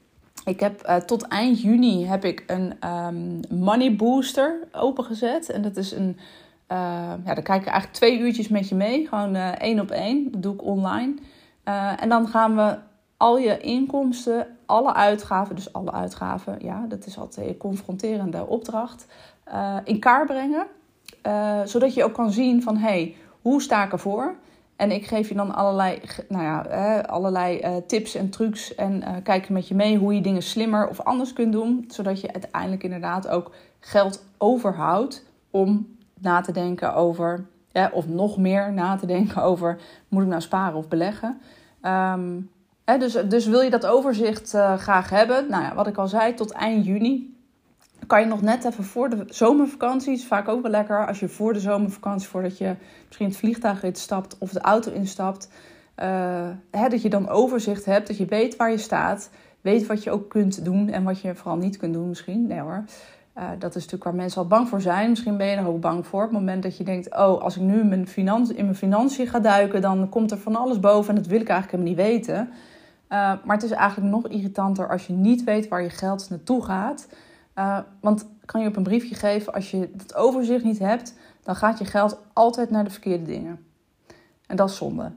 Ik 0.46 0.60
heb 0.60 1.04
tot 1.06 1.28
eind 1.28 1.62
juni 1.62 2.06
heb 2.06 2.26
ik 2.26 2.44
een 2.48 2.90
um, 2.90 3.40
money 3.50 3.96
booster 3.96 4.60
opengezet. 4.72 5.50
En 5.50 5.62
dat 5.62 5.78
is 5.78 5.92
een 5.92 6.18
ja, 6.68 7.34
dan 7.34 7.44
kijk 7.44 7.62
ik 7.62 7.68
eigenlijk 7.68 7.94
twee 7.94 8.20
uurtjes 8.20 8.48
met 8.48 8.70
je 8.70 8.76
mee. 8.76 9.08
Gewoon 9.08 9.36
uh, 9.36 9.48
één 9.48 9.80
op 9.80 9.92
één. 9.92 10.32
Dat 10.32 10.44
doe 10.44 10.54
ik 10.54 10.64
online. 10.64 11.14
Uh, 11.66 12.02
en 12.02 12.10
dan 12.10 12.28
gaan 12.28 12.56
we 12.56 12.78
al 13.18 13.38
je 13.38 13.58
inkomsten, 13.58 14.48
alle 14.66 14.94
uitgaven, 14.94 15.56
dus 15.56 15.74
alle 15.74 15.92
uitgaven, 15.92 16.58
ja, 16.60 16.86
dat 16.88 17.06
is 17.06 17.18
altijd 17.18 17.48
een 17.48 17.58
confronterende 17.58 18.48
opdracht, 18.48 19.08
in 19.84 20.00
kaart 20.00 20.26
brengen. 20.26 20.66
zodat 21.68 21.94
je 21.94 22.04
ook 22.04 22.14
kan 22.14 22.32
zien 22.32 22.64
van, 22.64 22.78
hé, 22.78 22.88
hey, 22.88 23.16
hoe 23.42 23.62
sta 23.62 23.86
ik 23.86 23.92
ervoor? 23.92 24.36
En 24.76 24.92
ik 24.92 25.06
geef 25.06 25.30
je 25.30 25.36
dan 25.36 25.56
allerlei, 25.56 26.02
nou 26.30 26.44
ja, 26.44 27.00
allerlei 27.00 27.62
tips 27.88 28.16
en 28.16 28.30
trucs 28.30 28.76
en 28.76 29.04
kijk 29.24 29.50
met 29.50 29.68
je 29.68 29.76
mee 29.76 29.98
hoe 29.98 30.16
je 30.16 30.22
dingen 30.22 30.44
slimmer 30.44 30.88
of 30.88 31.02
anders 31.02 31.34
kunt 31.34 31.52
doen. 31.52 31.86
Zodat 31.88 32.22
je 32.22 32.34
uiteindelijk 32.34 32.84
inderdaad 32.84 33.28
ook 33.28 33.52
geld 33.80 34.26
overhoudt 34.38 35.26
om 35.52 35.95
na 36.20 36.42
te 36.42 36.52
denken 36.52 36.96
over, 36.96 37.46
ja, 37.72 37.90
of 37.94 38.08
nog 38.08 38.38
meer 38.38 38.74
na 38.74 38.96
te 38.96 39.06
denken 39.06 39.44
over, 39.50 39.78
moet 40.08 40.24
ik 40.24 40.30
nou 40.30 40.42
sparen 40.42 40.78
of 40.78 40.88
beleggen? 40.88 41.42
Um, 41.82 42.50
hè, 42.86 42.98
dus, 42.98 43.14
dus 43.14 43.46
wil 43.46 43.62
je 43.62 43.70
dat 43.70 43.86
overzicht 43.86 44.54
uh, 44.54 44.78
graag 44.78 45.10
hebben? 45.10 45.50
Nou 45.50 45.64
ja, 45.64 45.76
wat 45.76 45.88
ik 45.88 45.98
al 45.98 46.08
zei, 46.08 46.34
tot 46.34 46.52
eind 46.52 46.86
juni 46.86 47.36
kan 48.08 48.20
je 48.20 48.26
nog 48.26 48.42
net 48.42 48.66
even 48.66 48.84
voor 48.84 49.10
de 49.10 49.26
zomervakantie. 49.28 50.14
is 50.14 50.26
vaak 50.26 50.48
ook 50.48 50.62
wel 50.62 50.72
lekker 50.72 51.08
als 51.08 51.20
je 51.20 51.28
voor 51.28 51.54
de 51.54 51.60
zomervakantie, 51.60 52.28
voordat 52.28 52.58
je 52.58 52.76
misschien 53.06 53.28
het 53.28 53.38
vliegtuig 53.38 53.84
instapt 53.84 54.38
of 54.38 54.52
de 54.52 54.62
auto 54.62 54.92
instapt, 54.92 55.50
uh, 56.00 56.50
hè, 56.72 56.90
dat 56.90 57.02
je 57.02 57.10
dan 57.10 57.30
overzicht 57.30 57.86
hebt, 57.86 58.08
dat 58.08 58.18
je 58.18 58.26
weet 58.26 58.56
waar 58.56 58.72
je 58.72 58.78
staat, 58.78 59.30
weet 59.62 59.86
wat 59.86 60.04
je 60.04 60.12
ook 60.12 60.30
kunt 60.30 60.66
doen 60.66 60.90
en 60.90 61.04
wat 61.04 61.22
je 61.22 61.36
vooral 61.36 61.58
niet 61.58 61.78
kunt 61.78 61.94
doen 61.94 62.08
misschien. 62.08 62.48
Nee 62.48 62.60
hoor. 62.60 62.84
Uh, 63.38 63.50
dat 63.60 63.70
is 63.70 63.76
natuurlijk 63.76 64.04
waar 64.04 64.16
mensen 64.16 64.42
al 64.42 64.48
bang 64.48 64.70
voor 64.70 64.82
zijn. 64.82 65.10
Misschien 65.10 65.38
ben 65.38 65.48
je 65.48 65.56
er 65.56 65.68
ook 65.68 65.82
bang 65.82 66.08
voor. 66.08 66.24
Op 66.24 66.30
het 66.30 66.40
moment 66.40 66.64
dat 66.64 66.78
je 66.78 66.84
denkt: 66.84 67.16
oh, 67.16 67.42
als 67.42 67.56
ik 67.56 67.62
nu 67.62 67.84
mijn 67.84 68.08
in 68.16 68.64
mijn 68.64 68.76
financiën 68.76 69.28
ga 69.28 69.40
duiken, 69.40 69.82
dan 69.82 70.10
komt 70.10 70.32
er 70.32 70.38
van 70.38 70.56
alles 70.56 70.80
boven 70.80 71.10
en 71.10 71.16
dat 71.16 71.30
wil 71.30 71.42
ik 71.42 71.50
eigenlijk 71.50 71.84
helemaal 71.84 72.06
niet 72.06 72.26
weten. 72.26 72.50
Uh, 73.10 73.34
maar 73.44 73.56
het 73.56 73.64
is 73.64 73.72
eigenlijk 73.72 74.12
nog 74.12 74.28
irritanter 74.28 74.90
als 74.90 75.08
je 75.08 75.14
niet 75.14 75.44
weet 75.44 75.68
waar 75.68 75.82
je 75.82 75.90
geld 75.90 76.30
naartoe 76.30 76.64
gaat. 76.64 77.08
Uh, 77.56 77.80
want 78.00 78.28
kan 78.46 78.62
je 78.62 78.68
op 78.68 78.76
een 78.76 78.84
briefje 78.84 79.16
geven, 79.16 79.54
als 79.54 79.72
je 79.72 79.90
het 79.98 80.16
overzicht 80.16 80.64
niet 80.64 80.80
hebt, 80.80 81.14
dan 81.44 81.56
gaat 81.56 81.78
je 81.78 81.86
geld 81.86 82.20
altijd 82.34 82.70
naar 82.70 82.84
de 82.84 82.90
verkeerde 82.90 83.26
dingen. 83.26 83.66
En 84.48 84.56
dat 84.56 84.70
is 84.70 84.76
zonde. 84.76 85.12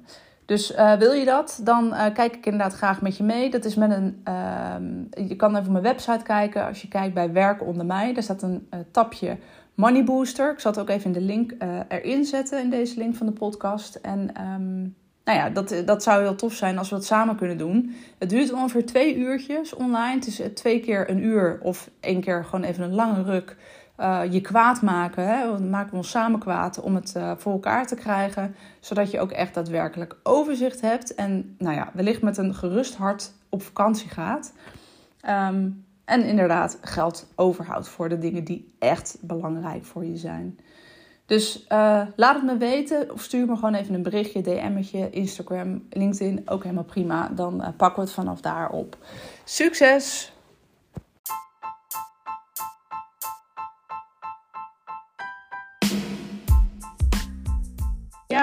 Dus 0.48 0.72
uh, 0.72 0.92
wil 0.92 1.12
je 1.12 1.24
dat, 1.24 1.60
dan 1.62 1.86
uh, 1.86 2.04
kijk 2.14 2.36
ik 2.36 2.46
inderdaad 2.46 2.74
graag 2.74 3.02
met 3.02 3.16
je 3.16 3.24
mee. 3.24 3.50
Dat 3.50 3.64
is 3.64 3.74
met 3.74 3.90
een. 3.90 4.22
Uh, 4.28 5.28
je 5.28 5.36
kan 5.36 5.50
even 5.50 5.66
op 5.66 5.72
mijn 5.72 5.82
website 5.82 6.22
kijken. 6.22 6.66
Als 6.66 6.82
je 6.82 6.88
kijkt 6.88 7.14
bij 7.14 7.32
Werk 7.32 7.62
onder 7.62 7.86
mij, 7.86 8.12
daar 8.14 8.22
staat 8.22 8.42
een 8.42 8.68
uh, 8.74 8.80
tapje 8.90 9.36
Money 9.74 10.04
Booster. 10.04 10.52
Ik 10.52 10.60
zal 10.60 10.70
het 10.70 10.80
ook 10.80 10.88
even 10.88 11.04
in 11.04 11.12
de 11.12 11.20
link 11.20 11.54
erin 11.88 12.24
zetten, 12.24 12.60
in 12.60 12.70
deze 12.70 12.98
link 12.98 13.14
van 13.14 13.26
de 13.26 13.32
podcast. 13.32 13.94
En 13.94 14.20
um, 14.20 14.94
nou 15.24 15.38
ja, 15.38 15.50
dat, 15.50 15.82
dat 15.84 16.02
zou 16.02 16.22
heel 16.22 16.34
tof 16.34 16.52
zijn 16.52 16.78
als 16.78 16.88
we 16.88 16.94
dat 16.94 17.04
samen 17.04 17.36
kunnen 17.36 17.58
doen. 17.58 17.94
Het 18.18 18.30
duurt 18.30 18.52
ongeveer 18.52 18.86
twee 18.86 19.16
uurtjes 19.16 19.74
online. 19.74 20.14
Het 20.14 20.26
is 20.26 20.40
twee 20.54 20.80
keer 20.80 21.10
een 21.10 21.24
uur 21.24 21.58
of 21.62 21.90
één 22.00 22.20
keer 22.20 22.44
gewoon 22.44 22.64
even 22.64 22.84
een 22.84 22.94
lange 22.94 23.22
ruk 23.22 23.56
uh, 24.00 24.20
je 24.30 24.40
kwaad 24.40 24.82
maken. 24.82 25.26
Hè? 25.26 25.58
Maken 25.58 25.90
we 25.90 25.96
ons 25.96 26.10
samen 26.10 26.40
kwaad 26.40 26.80
om 26.80 26.94
het 26.94 27.14
uh, 27.16 27.32
voor 27.36 27.52
elkaar 27.52 27.86
te 27.86 27.94
krijgen. 27.94 28.54
Zodat 28.80 29.10
je 29.10 29.20
ook 29.20 29.30
echt 29.30 29.54
daadwerkelijk 29.54 30.16
overzicht 30.22 30.80
hebt. 30.80 31.14
En 31.14 31.54
nou 31.58 31.74
ja, 31.74 31.90
wellicht 31.92 32.22
met 32.22 32.36
een 32.36 32.54
gerust 32.54 32.96
hart 32.96 33.32
op 33.48 33.62
vakantie 33.62 34.08
gaat. 34.08 34.52
Um, 35.28 35.86
en 36.04 36.24
inderdaad 36.24 36.78
geld 36.80 37.26
overhoudt 37.34 37.88
voor 37.88 38.08
de 38.08 38.18
dingen 38.18 38.44
die 38.44 38.74
echt 38.78 39.18
belangrijk 39.20 39.84
voor 39.84 40.04
je 40.04 40.16
zijn. 40.16 40.58
Dus 41.26 41.66
uh, 41.68 42.02
laat 42.16 42.34
het 42.34 42.44
me 42.44 42.56
weten 42.56 43.12
of 43.12 43.22
stuur 43.22 43.46
me 43.46 43.54
gewoon 43.54 43.74
even 43.74 43.94
een 43.94 44.02
berichtje, 44.02 44.40
DM'tje, 44.40 45.10
Instagram, 45.10 45.86
LinkedIn, 45.90 46.42
ook 46.50 46.62
helemaal 46.62 46.84
prima. 46.84 47.28
Dan 47.28 47.74
pakken 47.76 48.02
we 48.02 48.08
het 48.08 48.12
vanaf 48.12 48.40
daar 48.40 48.70
op. 48.70 48.96
Succes! 49.44 50.32